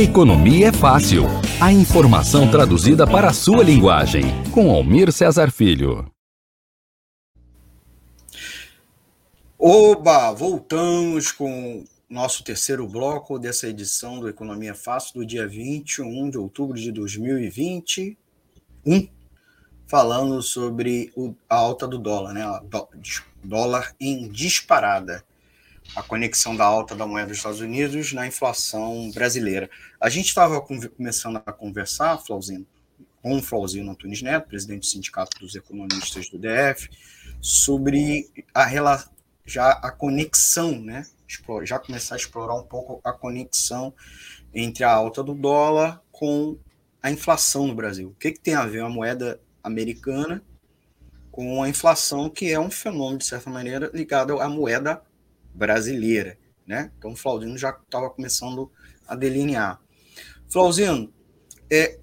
[0.00, 1.24] Economia é fácil.
[1.60, 4.22] A informação traduzida para a sua linguagem.
[4.50, 6.10] Com Almir Cesar Filho.
[9.58, 16.38] Oba, voltamos com nosso terceiro bloco dessa edição do Economia Fácil do dia 21 de
[16.38, 18.16] outubro de 2021,
[19.86, 21.12] falando sobre
[21.46, 22.60] a alta do dólar, né?
[23.44, 25.22] dólar em disparada,
[25.94, 29.68] a conexão da alta da moeda dos Estados Unidos na inflação brasileira.
[30.00, 32.66] A gente estava começando a conversar, Flauzino,
[33.22, 36.88] com o Flauzino Antunes Neto, presidente do Sindicato dos Economistas do DF,
[37.40, 39.04] sobre a,
[39.44, 41.06] já a conexão, né?
[41.62, 43.94] já começar a explorar um pouco a conexão
[44.54, 46.56] entre a alta do dólar com
[47.02, 48.08] a inflação no Brasil.
[48.08, 50.42] O que, que tem a ver a moeda americana
[51.30, 55.02] com a inflação, que é um fenômeno, de certa maneira, ligado à moeda
[55.54, 56.38] brasileira.
[56.66, 56.90] Né?
[56.98, 58.70] Então, o Flauzino já estava começando
[59.06, 59.80] a delinear.
[60.48, 61.12] Flauzino,
[61.70, 61.98] é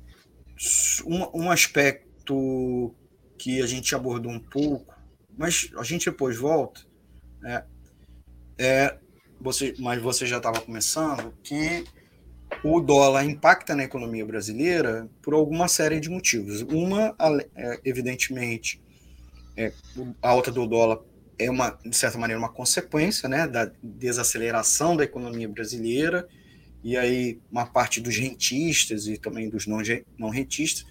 [1.06, 2.94] um, um aspecto
[3.38, 4.94] que a gente abordou um pouco,
[5.38, 6.82] mas a gente depois volta,
[7.40, 7.64] né?
[8.58, 8.98] é,
[9.40, 11.86] você, mas você já estava começando, que
[12.64, 16.62] o dólar impacta na economia brasileira por alguma série de motivos.
[16.62, 17.16] Uma,
[17.56, 18.82] é, evidentemente,
[19.56, 19.72] é,
[20.22, 21.00] a alta do dólar
[21.40, 26.28] é uma, de certa maneira, uma consequência né, da desaceleração da economia brasileira,
[26.84, 29.80] e aí uma parte dos rentistas e também dos não,
[30.18, 30.86] não rentistas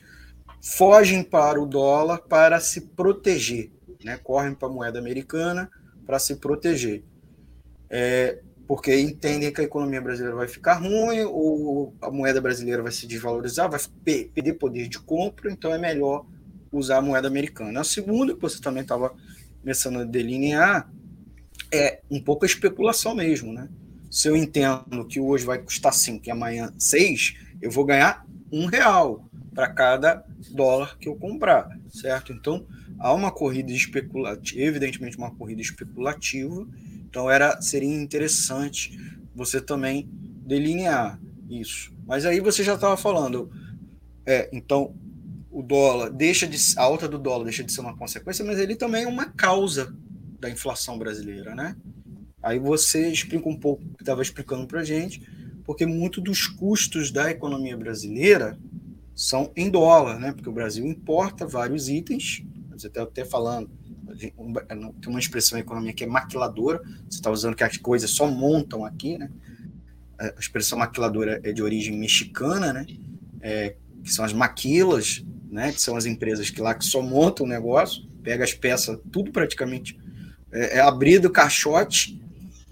[0.61, 3.71] fogem para o dólar para se proteger,
[4.05, 5.71] né, correm para a moeda americana
[6.07, 7.03] para se proteger.
[7.91, 12.93] É, porque entendem que a economia brasileira vai ficar ruim, ou a moeda brasileira vai
[12.93, 16.27] se desvalorizar, vai perder poder de compra, então é melhor
[16.73, 17.81] usar a moeda americana.
[17.81, 19.15] A segunda, que você também estava
[19.67, 20.89] começando a delinear,
[21.73, 23.69] é um pouco a especulação mesmo, né?
[24.09, 28.67] Se eu entendo que hoje vai custar 5 e amanhã 6, eu vou ganhar um
[28.67, 32.33] real para cada dólar que eu comprar, certo?
[32.33, 32.65] Então,
[32.97, 36.65] há uma corrida especulativa, evidentemente uma corrida especulativa,
[37.05, 38.97] então era seria interessante
[39.35, 40.09] você também
[40.47, 41.93] delinear isso.
[42.07, 43.51] Mas aí você já estava falando,
[44.25, 44.95] é, então
[45.57, 48.77] o dólar deixa de a alta do dólar deixa de ser uma consequência, mas ele
[48.77, 49.97] também é uma causa
[50.39, 51.75] da inflação brasileira, né?
[52.43, 55.27] Aí você explica um pouco que estava explicando para gente,
[55.65, 58.59] porque muito dos custos da economia brasileira
[59.15, 60.31] são em dólar, né?
[60.31, 63.71] Porque o Brasil importa vários itens, você está até falando
[64.19, 64.33] tem
[65.09, 68.85] uma expressão em economia que é maquiladora, você está usando que as coisas só montam
[68.85, 69.31] aqui, né?
[70.19, 72.87] A expressão maquiladora é de origem mexicana, né?
[73.41, 75.25] É, que são as maquilas,
[75.57, 75.73] né?
[75.73, 79.33] Que são as empresas que lá que só montam o negócio, pega as peças, tudo
[79.33, 79.99] praticamente
[80.53, 82.21] é, é abrido caixote,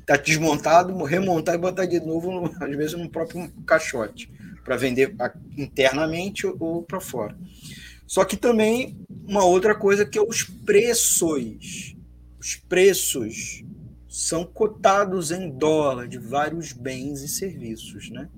[0.05, 4.31] tá desmontado, remontar e botar de novo, no, às vezes no próprio caixote,
[4.63, 5.15] para vender
[5.57, 7.35] internamente ou para fora.
[8.07, 11.97] Só que também uma outra coisa que é os preços.
[12.39, 13.65] Os preços
[14.07, 18.29] são cotados em dólar de vários bens e serviços, né?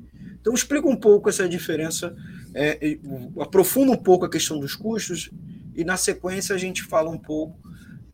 [0.47, 2.15] Então explica um pouco essa diferença,
[2.55, 2.97] é,
[3.41, 5.29] aprofunda um pouco a questão dos custos
[5.75, 7.59] e na sequência a gente fala um pouco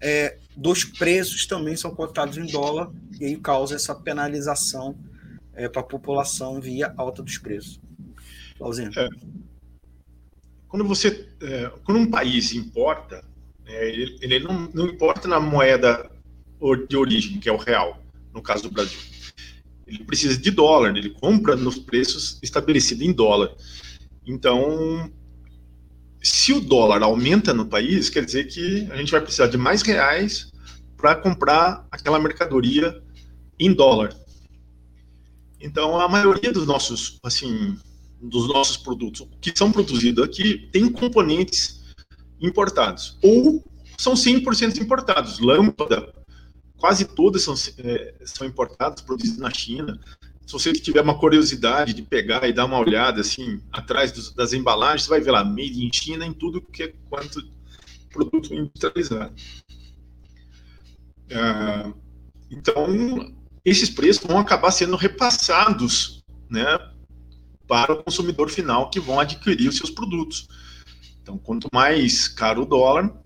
[0.01, 4.97] é, dos preços também são cotados em dólar e aí causa essa penalização
[5.53, 7.78] é, para a população via alta dos preços.
[8.59, 8.93] Lauzinho.
[8.97, 9.11] É,
[10.68, 13.22] quando você, é, quando um país importa,
[13.66, 16.11] é, ele, ele não, não, importa na moeda
[16.89, 18.03] de origem, que é o real,
[18.33, 18.99] no caso do Brasil.
[19.93, 23.55] Ele precisa de dólar, ele compra nos preços estabelecidos em dólar.
[24.26, 25.12] Então,
[26.22, 29.82] se o dólar aumenta no país, quer dizer que a gente vai precisar de mais
[29.82, 30.51] reais
[30.97, 33.03] para comprar aquela mercadoria
[33.59, 34.16] em dólar.
[35.61, 37.76] Então, a maioria dos nossos, assim,
[38.18, 41.83] dos nossos produtos que são produzidos aqui tem componentes
[42.41, 43.62] importados ou
[43.99, 45.38] são 100% importados.
[45.38, 46.14] Lâmpada,
[46.83, 50.00] quase todas são, é, são importadas, produzidas na China.
[50.45, 54.53] Se você tiver uma curiosidade de pegar e dar uma olhada assim atrás dos, das
[54.53, 57.41] embalagens, você vai ver lá made in China em tudo que é quanto
[58.11, 59.33] produto industrializado.
[61.33, 61.92] Ah,
[62.50, 63.33] então,
[63.64, 66.67] esses preços vão acabar sendo repassados né,
[67.68, 70.49] para o consumidor final que vão adquirir os seus produtos.
[71.22, 73.21] Então, quanto mais caro o dólar,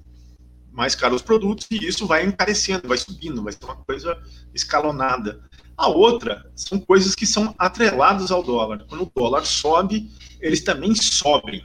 [0.77, 4.17] mais caro os produtos, e isso vai encarecendo, vai subindo, vai ser uma coisa
[4.55, 5.43] escalonada.
[5.75, 8.85] A outra são coisas que são atreladas ao dólar.
[8.87, 11.65] Quando o dólar sobe, eles também sobem.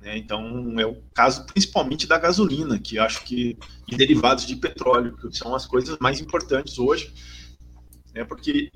[0.00, 0.18] Né?
[0.18, 3.56] Então, é o caso principalmente da gasolina, que acho que
[3.88, 7.12] e derivados de petróleo, que são as coisas mais importantes hoje,
[8.12, 8.24] né?
[8.24, 8.70] porque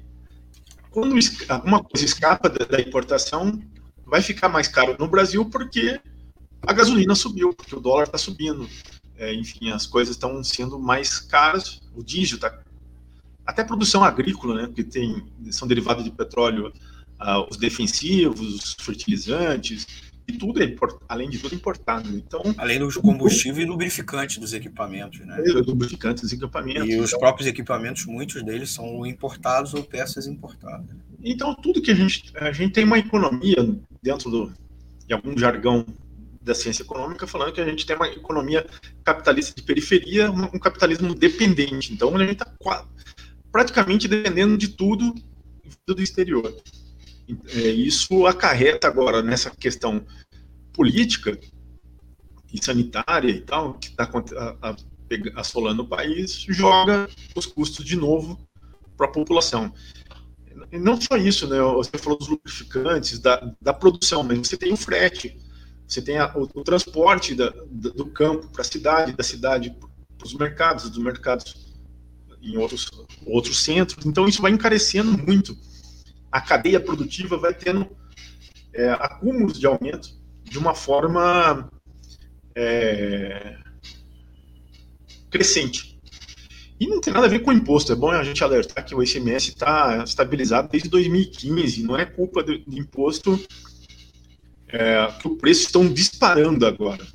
[0.90, 1.14] quando
[1.48, 3.60] alguma coisa escapa da, importação,
[4.06, 6.00] vai ficar mais caro no Brasil porque
[6.62, 8.68] a gasolina subiu, porque o dólar está subindo.
[9.18, 12.58] É, enfim, as coisas estão sendo mais caras, o diesel está.
[13.44, 16.72] Até produção agrícola, né, porque tem, são derivados de petróleo,
[17.20, 19.86] uh, os defensivos, os fertilizantes,
[20.28, 20.76] e tudo é
[21.08, 22.14] além de tudo importado.
[22.14, 25.40] Então, além do combustível e lubrificante dos equipamentos, né?
[25.40, 26.86] É, lubrificantes dos equipamentos.
[26.86, 30.86] E os então, próprios equipamentos, muitos deles são importados ou peças importadas.
[31.24, 33.56] Então, tudo que a gente a gente tem uma economia
[34.02, 34.52] dentro do,
[35.06, 35.86] de algum jargão
[36.48, 38.66] da ciência econômica falando que a gente tem uma economia
[39.04, 41.92] capitalista de periferia, um capitalismo dependente.
[41.92, 42.50] Então a gente está
[43.52, 45.14] praticamente dependendo de tudo
[45.86, 46.54] do exterior.
[47.54, 50.04] É, isso acarreta agora nessa questão
[50.72, 51.38] política
[52.52, 54.10] e sanitária e tal, que está
[55.36, 58.38] assolando o país, joga os custos de novo
[58.96, 59.72] para a população.
[60.72, 61.60] E não só isso, né?
[61.60, 65.38] Você falou dos lubrificantes, da, da produção, mas você tem o frete,
[65.88, 69.74] você tem a, o, o, transporte da, do campo para a cidade, da cidade
[70.18, 71.74] para os mercados, dos mercados
[72.42, 72.90] em outros,
[73.26, 74.04] outros centros.
[74.04, 75.56] Então, isso vai encarecendo muito.
[76.30, 77.88] A cadeia produtiva vai tendo
[78.74, 80.10] é, acúmulos de aumento
[80.44, 81.70] de uma forma
[82.54, 83.56] é,
[85.30, 85.98] crescente.
[86.78, 87.92] E não tem nada a ver com imposto.
[87.92, 91.82] É bom a gente alertar que o ICMS está estabilizado desde 2015.
[91.82, 93.40] Não é culpa do, do imposto
[94.68, 97.06] é, que o preço estão disparando agora.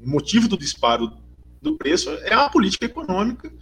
[0.00, 1.12] O motivo do disparo
[1.60, 3.52] do preço é a política econômica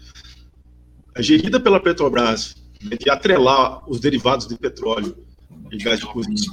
[1.18, 5.16] gerida pela Petrobras né, de atrelar os derivados de petróleo
[5.70, 6.50] e gás de cozinha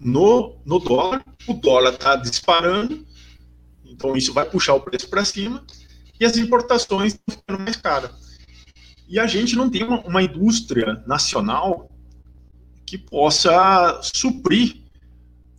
[0.00, 1.24] no, no dólar.
[1.46, 3.06] O dólar está disparando,
[3.84, 5.64] então isso vai puxar o preço para cima
[6.18, 8.10] e as importações estão ficando mais caras.
[9.08, 11.90] E a gente não tem uma, uma indústria nacional
[12.84, 14.85] que possa suprir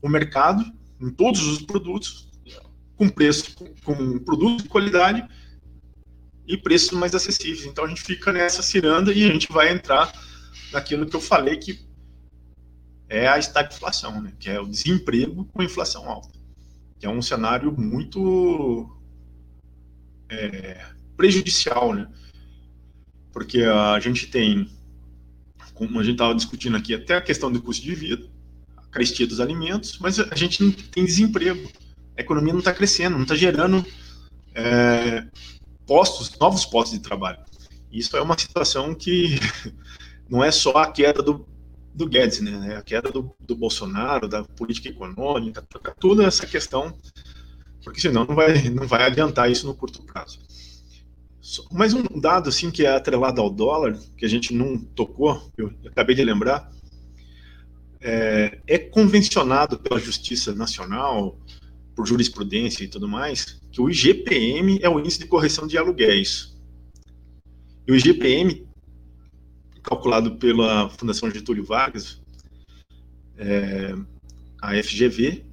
[0.02, 0.66] o mercado
[1.00, 2.28] em todos os produtos
[2.96, 5.28] com preço, com produtos de qualidade
[6.48, 7.66] e preços mais acessíveis.
[7.66, 10.12] Então a gente fica nessa ciranda e a gente vai entrar
[10.72, 11.86] naquilo que eu falei que
[13.10, 14.34] é a estagflação, né?
[14.40, 16.38] que é o desemprego com inflação alta,
[17.00, 18.90] que é um cenário muito
[20.30, 22.10] é, prejudicial, né?
[23.32, 24.70] Porque a gente tem,
[25.74, 28.28] como a gente estava discutindo aqui, até a questão do custo de vida,
[28.98, 31.70] carestia dos alimentos, mas a gente não tem desemprego.
[32.18, 33.86] A economia não está crescendo, não está gerando
[34.56, 35.24] é,
[35.86, 37.40] postos, novos postos de trabalho.
[37.92, 39.40] Isso é uma situação que
[40.28, 41.48] não é só a queda do,
[41.94, 42.74] do Guedes, né?
[42.74, 45.64] É a queda do, do Bolsonaro, da política econômica,
[46.00, 46.98] toda essa questão
[47.88, 50.40] porque senão não vai, não vai adiantar isso no curto prazo.
[51.72, 55.72] Mas um dado assim que é atrelado ao dólar, que a gente não tocou, eu
[55.86, 56.70] acabei de lembrar,
[58.08, 61.38] é, é convencionado pela Justiça Nacional,
[61.94, 66.56] por jurisprudência e tudo mais, que o IGPM é o índice de correção de aluguéis.
[67.86, 68.66] E o IGPM,
[69.84, 72.22] calculado pela Fundação Getúlio Vargas,
[73.38, 73.94] é,
[74.62, 75.44] a FGV,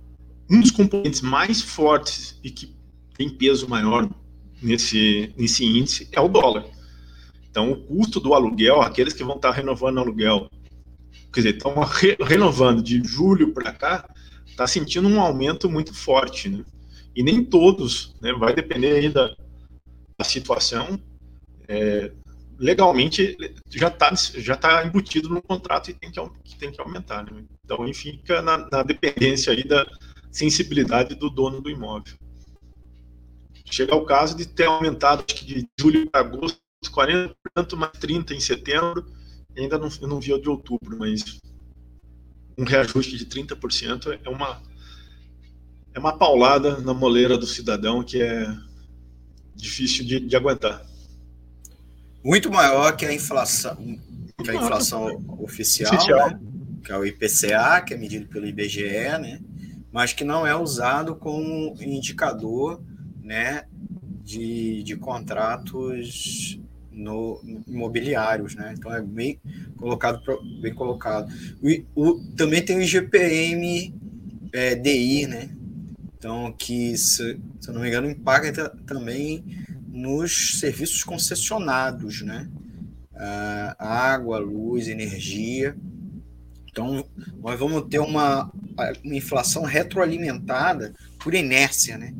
[0.48, 2.72] um dos componentes mais fortes e que
[3.16, 4.08] tem peso maior
[4.62, 6.66] nesse, nesse índice é o dólar.
[7.50, 10.48] Então, o custo do aluguel, aqueles que vão estar renovando o aluguel,
[11.34, 14.08] quer dizer, estão re renovando de julho para cá,
[14.46, 16.48] está sentindo um aumento muito forte.
[16.48, 16.64] Né?
[17.14, 19.34] E nem todos, né, vai depender aí da,
[20.18, 20.98] da situação.
[21.66, 22.12] É,
[22.58, 23.36] legalmente
[23.68, 27.24] já está já tá embutido no contrato e tem que, tem que aumentar.
[27.24, 27.44] Né?
[27.64, 29.86] Então, enfim, fica na, na dependência aí da,
[30.34, 32.18] sensibilidade do dono do imóvel.
[33.70, 37.34] Chega ao caso de ter aumentado acho que de julho para agosto 40%,
[37.76, 39.06] mais 30% em setembro,
[39.56, 41.40] ainda não, não vi o de outubro, mas
[42.56, 44.62] um reajuste de 30% é uma,
[45.92, 48.46] é uma paulada na moleira do cidadão que é
[49.54, 50.84] difícil de, de aguentar.
[52.24, 53.76] Muito maior que a inflação,
[54.42, 56.30] que a inflação oficial, oficial.
[56.30, 56.40] Né?
[56.84, 59.40] que é o IPCA, que é medido pelo IBGE, né?
[59.90, 62.82] mas que não é usado como indicador
[63.22, 63.64] né,
[64.22, 66.58] de, de contratos
[66.94, 68.74] no, imobiliários, né?
[68.76, 69.40] Então é bem
[69.76, 70.22] colocado,
[70.60, 71.32] bem colocado.
[71.94, 73.94] O, o também tem o IGPM
[74.52, 75.50] é, DI, né?
[76.16, 79.44] Então que se, se eu não me engano impacta também
[79.88, 82.48] nos serviços concessionados, né?
[83.78, 85.76] A água, luz, energia.
[86.70, 87.04] Então
[87.40, 88.50] nós vamos ter uma
[89.04, 92.14] uma inflação retroalimentada por inércia, né?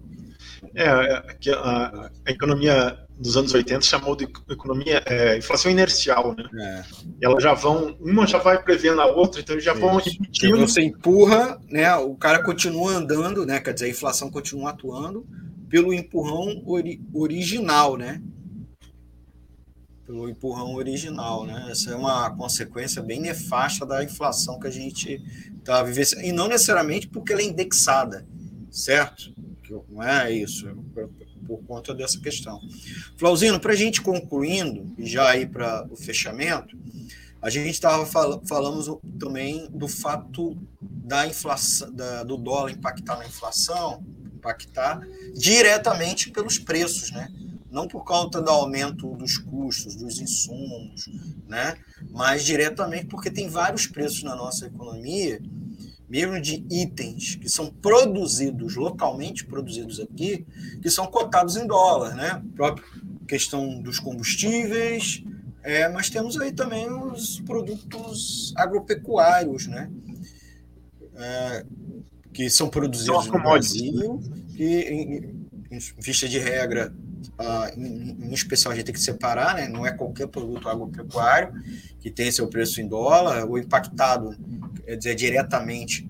[0.75, 6.49] É, é a, a, economia dos anos 80 chamou de economia é, inflação inercial, né?
[6.61, 6.85] É.
[7.23, 10.59] Elas já vão, uma já vai prevendo a outra, então já vão repetindo.
[10.59, 11.95] Você empurra, né?
[11.97, 13.61] O cara continua andando, né?
[13.61, 15.27] Quer dizer, a inflação continua atuando
[15.69, 18.21] pelo empurrão ori original, né?
[20.05, 21.69] Pelo empurrão original, né?
[21.71, 25.23] Essa é uma consequência bem nefasta da inflação que a gente
[25.65, 28.27] tá vivenciando, e não necessariamente porque ela é indexada,
[28.71, 29.33] certo?
[29.89, 30.69] Não é isso,
[31.45, 32.61] por, conta dessa questão.
[33.17, 36.77] Flauzino, para a gente concluindo, e já ir para o fechamento,
[37.41, 38.87] a gente estava fal falamos
[39.19, 44.03] também do fato da inflação, da, do dólar impactar na inflação,
[44.35, 45.01] impactar
[45.35, 47.29] diretamente pelos preços, né?
[47.71, 51.07] Não por causa do aumento dos custos, dos insumos,
[51.47, 51.77] né?
[52.11, 55.41] Mas diretamente porque tem vários preços na nossa economia,
[56.09, 60.47] mesmo de itens que são produzidos localmente produzidos aqui,
[60.83, 62.31] que são cotados em dólar, né?
[62.31, 62.87] A própria
[63.27, 65.23] questão dos combustíveis,
[65.63, 69.91] é, mas temos aí também os produtos agropecuários, né?
[71.17, 71.65] É,
[72.33, 74.21] que são produzidos no Brasil,
[74.55, 76.95] que, em, em, vista de regra,
[77.39, 79.69] uh, em, em, especial a gente tem que separar, né?
[79.69, 81.53] não é qualquer produto agropecuário
[82.01, 84.37] que tem seu preço em dólar, ou impactado,
[84.85, 86.09] quer dizer, diretamente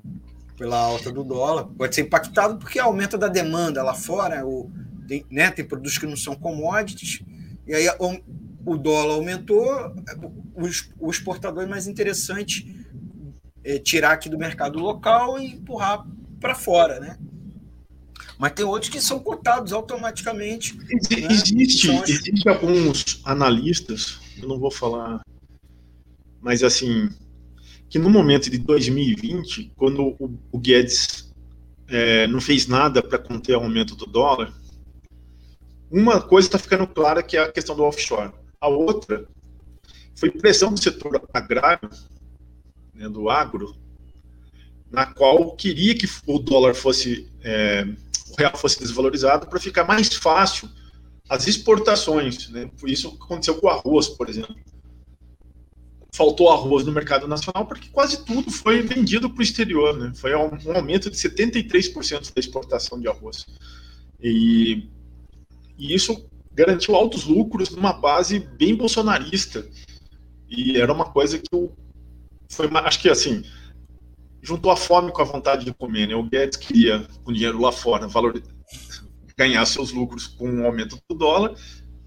[0.57, 4.71] pela alta do dólar, pode ser impactado porque aumenta da demanda lá fora, ou
[5.07, 7.23] tem, né, tem produtos que não são commodities,
[7.67, 7.89] e aí
[8.65, 9.95] o dólar aumentou,
[10.99, 12.87] o, exportador é mais interessante
[13.63, 16.07] é, tirar aqui do mercado local e empurrar
[16.41, 17.19] para fora, né?
[18.39, 20.77] Mas tem outros que são cotados automaticamente.
[20.91, 21.63] Existe, né?
[21.63, 25.21] existe, existe alguns analistas, eu não vou falar,
[26.41, 27.09] mas assim,
[27.89, 31.33] que no momento de 2020, quando o, o Guedes
[31.89, 34.53] é, não fez nada para conter o aumento do dólar,
[35.91, 38.33] uma coisa está ficando clara que é a questão do offshore.
[38.61, 39.27] A outra
[40.17, 41.89] foi pressão do setor agrário,
[42.93, 43.77] né, do agro,
[44.91, 47.87] na qual queria que o dólar fosse, é,
[48.37, 50.69] real fosse desvalorizado para ficar mais fácil
[51.29, 52.49] as exportações.
[52.49, 52.71] Né?
[52.85, 54.55] Isso aconteceu com o arroz, por exemplo.
[56.15, 59.97] Faltou arroz no mercado nacional porque quase tudo foi vendido para o exterior.
[59.97, 60.13] Né?
[60.15, 63.47] Foi um aumento de 73% da exportação de arroz.
[64.21, 64.89] E,
[65.77, 69.67] e isso garantiu altos lucros numa base bem bolsonarista.
[70.49, 71.75] E era uma coisa que eu,
[72.49, 73.43] foi, acho que assim,
[74.45, 76.07] juntou a fome com a vontade de comer.
[76.07, 76.15] Né?
[76.15, 78.41] O Guedes queria, com dinheiro lá fora, valor,
[79.37, 81.55] ganhar seus lucros com o um aumento do dólar.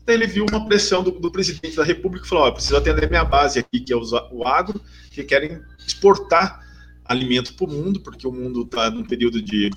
[0.06, 3.10] Daí ele viu uma pressão do, do presidente da República e falou: oh, preciso atender
[3.10, 4.80] minha base aqui, que é o agro,
[5.12, 6.66] que querem exportar
[7.04, 9.70] alimento para o mundo, porque o mundo está num período de,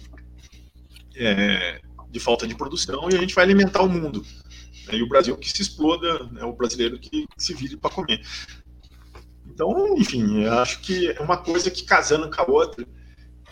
[1.17, 1.81] é,
[2.11, 4.25] de falta de produção e a gente vai alimentar o mundo.
[4.93, 8.21] E o Brasil que se exploda, né, o brasileiro que, se vire para comer.
[9.61, 12.87] Então, enfim, eu acho que é uma coisa que casando com a outra,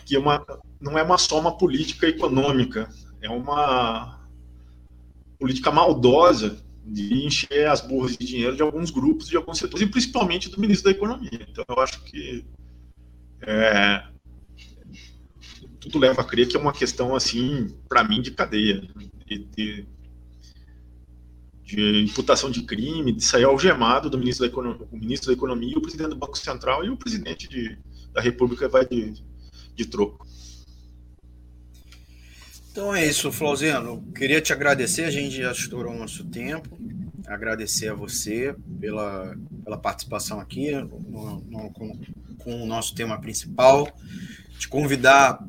[0.03, 0.43] que é uma,
[0.81, 2.89] não é uma só uma política econômica,
[3.21, 4.27] é uma
[5.37, 9.91] política maldosa de encher as burras de dinheiro de alguns grupos, de alguns setores, e
[9.91, 11.45] principalmente do ministro da Economia.
[11.47, 12.43] Então, eu acho que
[13.43, 14.03] é,
[15.79, 18.81] tudo leva a crer que é uma questão, assim, para mim, de cadeia,
[19.27, 19.87] de, de
[21.69, 25.77] de imputação de crime, de sair algemado do ministro da Economia, o ministro da Economia,
[25.77, 27.77] o presidente do Banco Central e o presidente de,
[28.11, 29.13] da República vai de,
[29.75, 30.25] de troco.
[32.71, 34.03] Então é isso, Flauzino.
[34.15, 36.79] Queria te agradecer, a gente já estourou o nosso tempo.
[37.27, 41.99] Agradecer a você pela, pela participação aqui no, no, com,
[42.39, 43.87] com o nosso tema principal.
[44.57, 45.39] Te convidar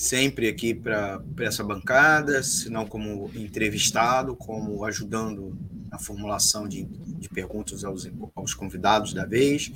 [0.00, 5.54] sempre aqui para essa bancada, se não como entrevistado, como ajudando
[5.92, 9.70] na formulação de, de perguntas aos, aos convidados da vez.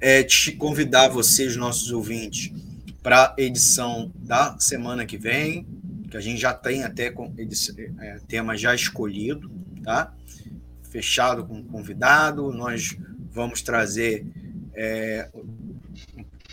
[0.00, 2.50] É, te convidar vocês, nossos ouvintes,
[3.04, 5.64] para edição da semana que vem,
[6.10, 9.48] que a gente já tem até com edição, é, tema já escolhido,
[9.84, 10.12] tá?
[10.90, 12.52] Fechado com convidado.
[12.52, 12.96] Nós
[13.30, 14.26] vamos trazer
[14.74, 15.30] é,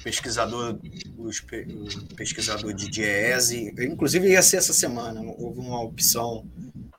[0.03, 0.79] pesquisador,
[1.17, 6.45] os, o pesquisador de Diese, inclusive ia ser essa semana, houve uma opção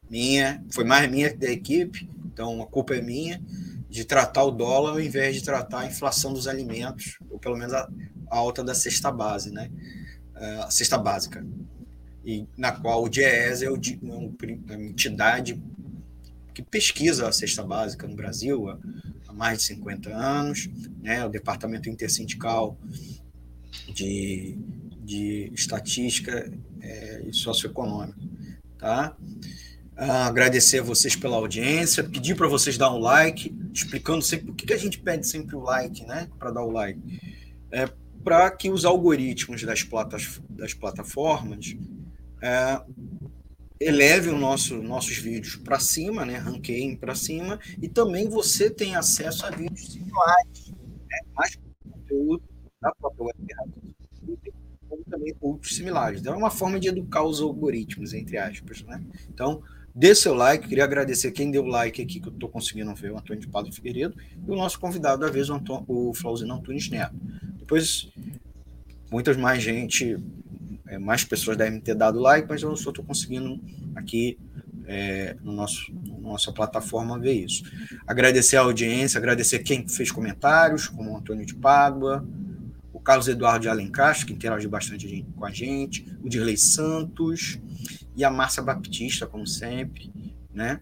[0.08, 3.40] minha, foi mais minha que da equipe, então a culpa é minha,
[3.88, 7.72] de tratar o dólar ao invés de tratar a inflação dos alimentos, ou pelo menos
[7.72, 7.88] a,
[8.30, 9.70] a alta da cesta base, né?
[10.62, 11.44] A cesta básica,
[12.24, 15.60] e na qual o DIEESE é, o, é uma entidade
[16.54, 18.78] que pesquisa a cesta básica no Brasil, há
[19.40, 20.68] mais de 50 anos,
[21.02, 22.78] né, o Departamento Intersindical
[23.88, 24.54] de,
[25.02, 26.52] de Estatística
[26.82, 28.20] é, e Socioeconômica.
[28.76, 29.16] Tá?
[29.96, 34.54] Ah, agradecer a vocês pela audiência, pedir para vocês dar um like, explicando sempre por
[34.56, 36.28] que, a gente pede sempre o like, né?
[36.38, 37.00] Para dar o like.
[37.72, 37.88] É,
[38.22, 41.74] para que os algoritmos das, platas, das plataformas
[42.42, 42.78] é,
[43.80, 46.36] eleve o nosso, nossos vídeos para cima, né?
[46.36, 51.18] Ranqueiem para cima, e também você tem acesso a vídeos similares, né?
[51.34, 51.58] mais
[51.90, 52.42] conteúdo
[52.80, 53.40] da própria web
[54.88, 56.20] como também outros similares.
[56.20, 59.00] Então, é uma forma de educar os algoritmos, entre aspas, né?
[59.32, 59.62] Então,
[59.94, 63.18] dê seu like, queria agradecer quem deu like aqui, que eu estou conseguindo ver, o
[63.18, 64.16] Antônio de Padre Figueiredo,
[64.46, 67.14] e o nosso convidado da vez, o, Antônio, o Flauzino Antunes Neto.
[67.56, 68.10] Depois,
[69.10, 70.18] muitas mais gente
[70.90, 73.60] é, mais pessoas devem ter dado like, mas eu só estou conseguindo
[73.94, 74.36] aqui
[74.86, 77.62] é, no nosso nossa plataforma ver isso.
[78.06, 82.26] Agradecer a audiência, agradecer quem fez comentários, como o Antônio de Pádua,
[82.92, 87.58] o Carlos Eduardo de Alencastro, que interagiu bastante com a gente, o Dirley Santos
[88.16, 90.12] e a Márcia Baptista, como sempre,
[90.52, 90.80] né?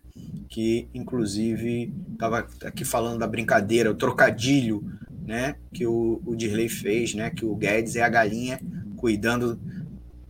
[0.48, 4.90] Que inclusive estava aqui falando da brincadeira, o trocadilho,
[5.26, 5.56] né?
[5.72, 7.28] Que o, o Dirley fez, né?
[7.28, 8.58] Que o Guedes é a galinha
[8.98, 9.58] cuidando,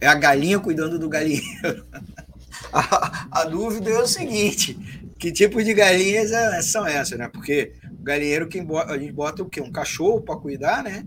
[0.01, 1.87] é a galinha cuidando do galinheiro.
[2.73, 4.79] a, a dúvida é o seguinte:
[5.19, 7.29] que tipo de galinhas é, são essas, né?
[7.29, 9.61] Porque galinheiro quem a gente bota o quê?
[9.61, 11.05] Um cachorro para cuidar, né?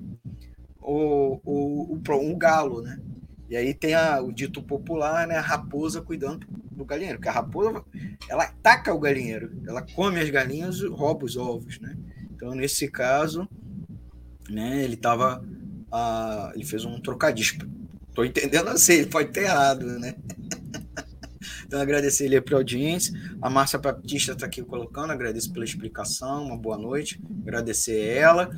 [0.80, 3.00] Ou, ou, um galo, né?
[3.50, 5.36] E aí tem a, o dito popular, né?
[5.36, 7.84] A raposa cuidando do galinheiro, porque a raposa
[8.30, 11.96] ela ataca o galinheiro, ela come as galinhas e rouba os ovos, né?
[12.34, 13.48] Então nesse caso,
[14.50, 14.84] né?
[14.84, 15.44] Ele tava,
[15.92, 17.66] ah, ele fez um trocadisco.
[18.14, 20.16] Tô entendendo assim, ele pode ter errado, né?
[21.66, 23.14] Então, agradecer ele pela audiência.
[23.42, 28.52] A Márcia Baptista está aqui colocando, agradeço pela explicação, uma boa noite, agradecer ela.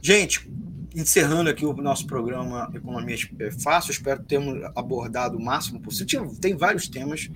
[0.00, 0.50] Gente,
[0.94, 6.34] encerrando aqui o nosso programa Economia é Fácil, espero termos abordado o máximo possível.
[6.40, 7.28] Tem vários temas,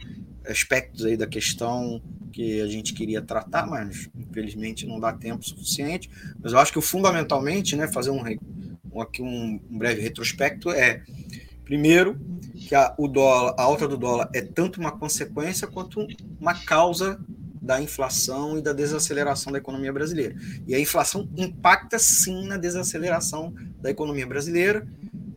[0.48, 6.08] aspectos aí da questão que a gente queria tratar, mas infelizmente não dá tempo suficiente.
[6.42, 8.22] Mas eu acho que fundamentalmente, né, fazer um,
[8.92, 11.02] um aqui um breve retrospecto é
[11.70, 12.18] primeiro
[12.66, 16.04] que a, o dólar, a alta do dólar é tanto uma consequência quanto
[16.40, 17.20] uma causa
[17.62, 20.34] da inflação e da desaceleração da economia brasileira.
[20.66, 24.84] E a inflação impacta sim na desaceleração da economia brasileira,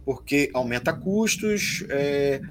[0.03, 2.41] porque aumenta custos, é,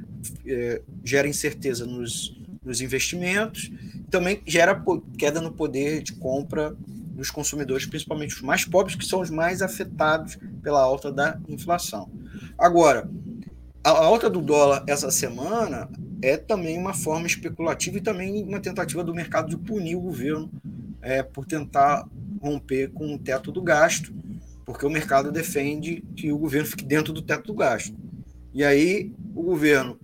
[0.46, 3.68] é, gera incerteza nos, nos investimentos,
[4.12, 4.80] também gera
[5.18, 9.60] queda no poder de compra dos consumidores, principalmente os mais pobres, que são os mais
[9.60, 12.08] afetados pela alta da inflação.
[12.56, 13.10] Agora,
[13.84, 15.88] a alta do dólar essa semana
[16.22, 20.50] é também uma forma especulativa e também uma tentativa do mercado de punir o governo
[21.00, 22.06] é, por tentar
[22.40, 24.14] romper com o teto do gasto,
[24.64, 27.94] porque o mercado defende que o governo fique dentro do teto do gasto.
[28.54, 29.98] E aí o governo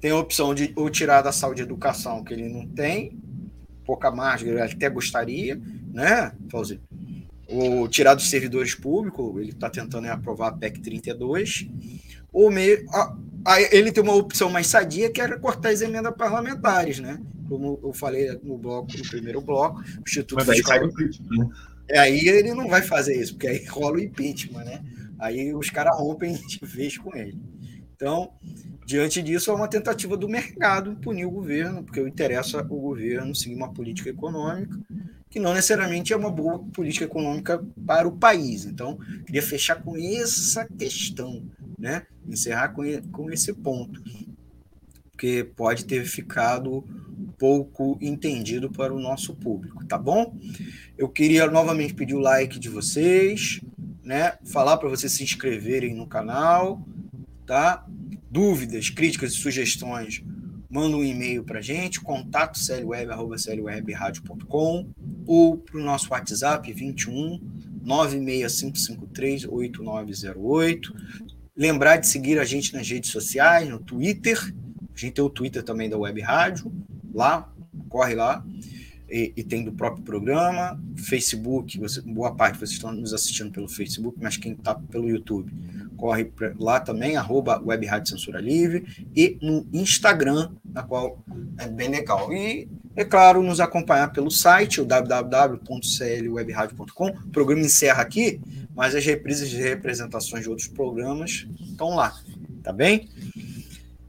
[0.00, 3.18] tem a opção de ou tirar da saúde e educação, que ele não tem,
[3.86, 5.58] pouca margem, ele até gostaria,
[5.92, 6.32] né?
[7.48, 11.68] Ou tirar dos servidores públicos, ele está tentando aprovar a PEC 32,
[12.34, 12.84] ou meio.
[13.70, 17.18] ele tem uma opção mais sadia, que era cortar as emendas parlamentares, né?
[17.48, 20.86] Como eu falei no bloco, no primeiro bloco, o Instituto Mas Fiscal.
[20.86, 21.48] Né?
[21.88, 24.84] É, aí ele não vai fazer isso, porque aí rola o impeachment, né?
[25.18, 27.38] Aí os caras rompem de vez com ele.
[27.94, 28.32] Então,
[28.84, 33.54] diante disso, é uma tentativa do mercado punir o governo, porque interessa o governo seguir
[33.54, 34.76] uma política econômica
[35.34, 38.64] que não necessariamente é uma boa política econômica para o país.
[38.64, 38.96] Então,
[39.26, 41.42] queria fechar com essa questão
[41.78, 42.06] né?
[42.26, 42.82] Encerrar com,
[43.12, 44.02] com esse ponto,
[45.10, 46.82] porque pode ter ficado
[47.38, 50.34] pouco entendido para o nosso público, tá bom?
[50.96, 53.60] Eu queria novamente pedir o like de vocês,
[54.02, 54.38] né?
[54.44, 56.82] Falar para vocês se inscreverem no canal,
[57.46, 57.84] tá?
[58.30, 60.22] Dúvidas, críticas e sugestões,
[60.74, 62.58] manda um e-mail para gente, contato
[63.38, 64.88] clweb.com
[65.24, 67.40] ou para o nosso WhatsApp 21
[67.80, 70.92] 96553 8908.
[71.56, 74.36] Lembrar de seguir a gente nas redes sociais, no Twitter.
[74.92, 76.72] A gente tem o Twitter também da Web Rádio.
[77.14, 77.48] Lá,
[77.88, 78.44] corre lá.
[79.08, 83.68] E, e, tem do próprio programa, Facebook, você, boa parte vocês estão nos assistindo pelo
[83.68, 85.52] Facebook, mas quem está pelo YouTube,
[86.04, 88.84] corre lá também, arroba Web Rádio Censura Livre,
[89.16, 91.24] e no Instagram, na qual
[91.56, 92.30] é bem legal.
[92.30, 97.08] E, é claro, nos acompanhar pelo site, o www.clwebradio.com.
[97.08, 98.38] O programa encerra aqui,
[98.76, 102.14] mas as reprises de representações de outros programas estão lá,
[102.62, 103.08] tá bem?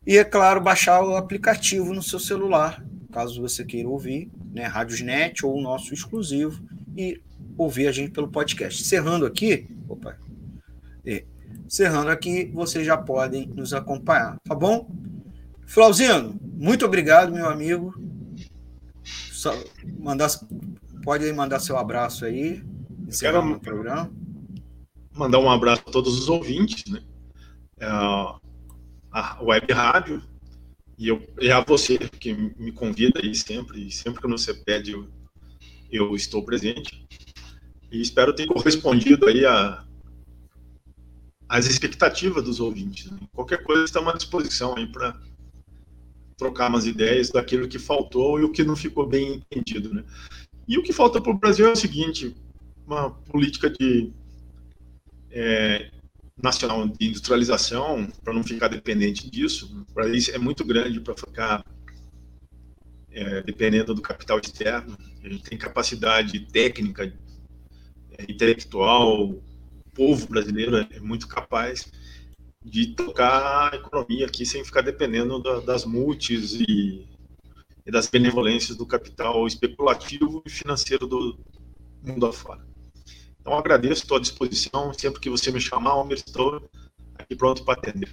[0.06, 5.46] E, é claro, baixar o aplicativo no seu celular, caso você queira ouvir, né, Rádiosnet
[5.46, 6.62] ou o nosso exclusivo,
[6.98, 7.22] e
[7.58, 8.82] ouvir a gente pelo podcast.
[8.82, 10.18] Encerrando aqui, opa,
[11.06, 11.24] é,
[11.65, 14.90] encerrando aqui, vocês já podem nos acompanhar, tá bom?
[15.65, 17.94] Flauzino, muito obrigado, meu amigo.
[19.03, 19.53] Só
[19.99, 20.30] mandar,
[21.03, 22.64] pode mandar seu abraço aí,
[23.07, 24.11] encerrando o programa
[25.15, 27.02] mandar um abraço a todos os ouvintes, né?
[27.80, 27.86] É,
[29.11, 30.22] a web rádio
[30.98, 34.91] e, eu, e a você que me convida aí sempre, e sempre que você pede
[34.91, 35.07] eu,
[35.91, 37.06] eu estou presente
[37.91, 39.85] e espero ter correspondido aí a
[41.48, 43.12] as expectativas dos ouvintes.
[43.12, 43.20] Né?
[43.34, 45.20] Qualquer coisa estamos à disposição aí para
[46.38, 50.04] trocar umas ideias daquilo que faltou e o que não ficou bem entendido, né?
[50.68, 52.36] E o que falta para o Brasil é o seguinte:
[52.86, 54.12] uma política de
[55.32, 55.92] é,
[56.42, 59.86] nacional de industrialização, para não ficar dependente disso.
[59.94, 61.64] Para isso é muito grande para ficar
[63.12, 64.98] é, dependendo do capital externo.
[65.24, 67.14] A gente tem capacidade técnica,
[68.18, 69.44] é, intelectual, o
[69.96, 71.92] povo brasileiro é muito capaz
[72.64, 77.08] de tocar a economia aqui sem ficar dependendo da, das multis e,
[77.86, 81.40] e, das benevolências do capital especulativo e financeiro do
[82.04, 82.66] mundo afora.
[83.40, 86.68] Então agradeço, estou à disposição, sempre que você me chamar, Almer, estou
[87.18, 88.12] aqui pronto para atender.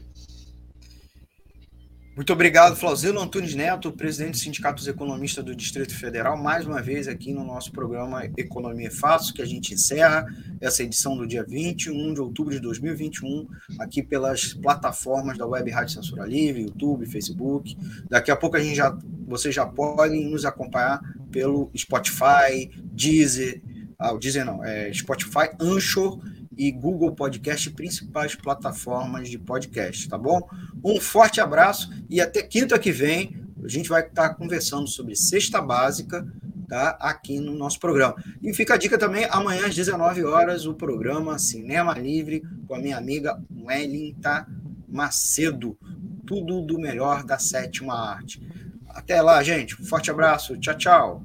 [2.15, 6.83] Muito obrigado, Flauzelo Antunes Neto, presidente do Sindicato dos Economistas do Distrito Federal, mais uma
[6.83, 10.27] vez aqui no nosso programa Economia Fácil, que a gente encerra
[10.61, 13.49] essa edição do dia 21 de outubro de 2021,
[13.81, 17.75] aqui pelas plataformas da Web Rádio Censura Livre, YouTube, Facebook.
[18.11, 18.95] Daqui a pouco a gente já,
[19.27, 23.63] vocês já podem nos acompanhar pelo Spotify, Deezer,
[23.99, 26.21] ah, o Deezer não, é Spotify, Anchor
[26.57, 30.49] e Google Podcast, principais plataformas de podcast, tá bom?
[30.85, 35.61] Um forte abraço e até quinta que vem a gente vai estar conversando sobre cesta
[35.61, 36.27] básica,
[36.69, 36.97] tá?
[37.01, 38.17] Aqui no nosso programa.
[38.43, 42.79] E fica a dica também, amanhã às 19 horas, o programa Cinema Livre com a
[42.79, 44.45] minha amiga Wellington
[44.89, 45.79] Macedo.
[46.27, 48.43] Tudo do melhor da sétima arte.
[48.89, 49.81] Até lá, gente.
[49.81, 50.59] Um forte abraço.
[50.59, 51.25] Tchau, tchau.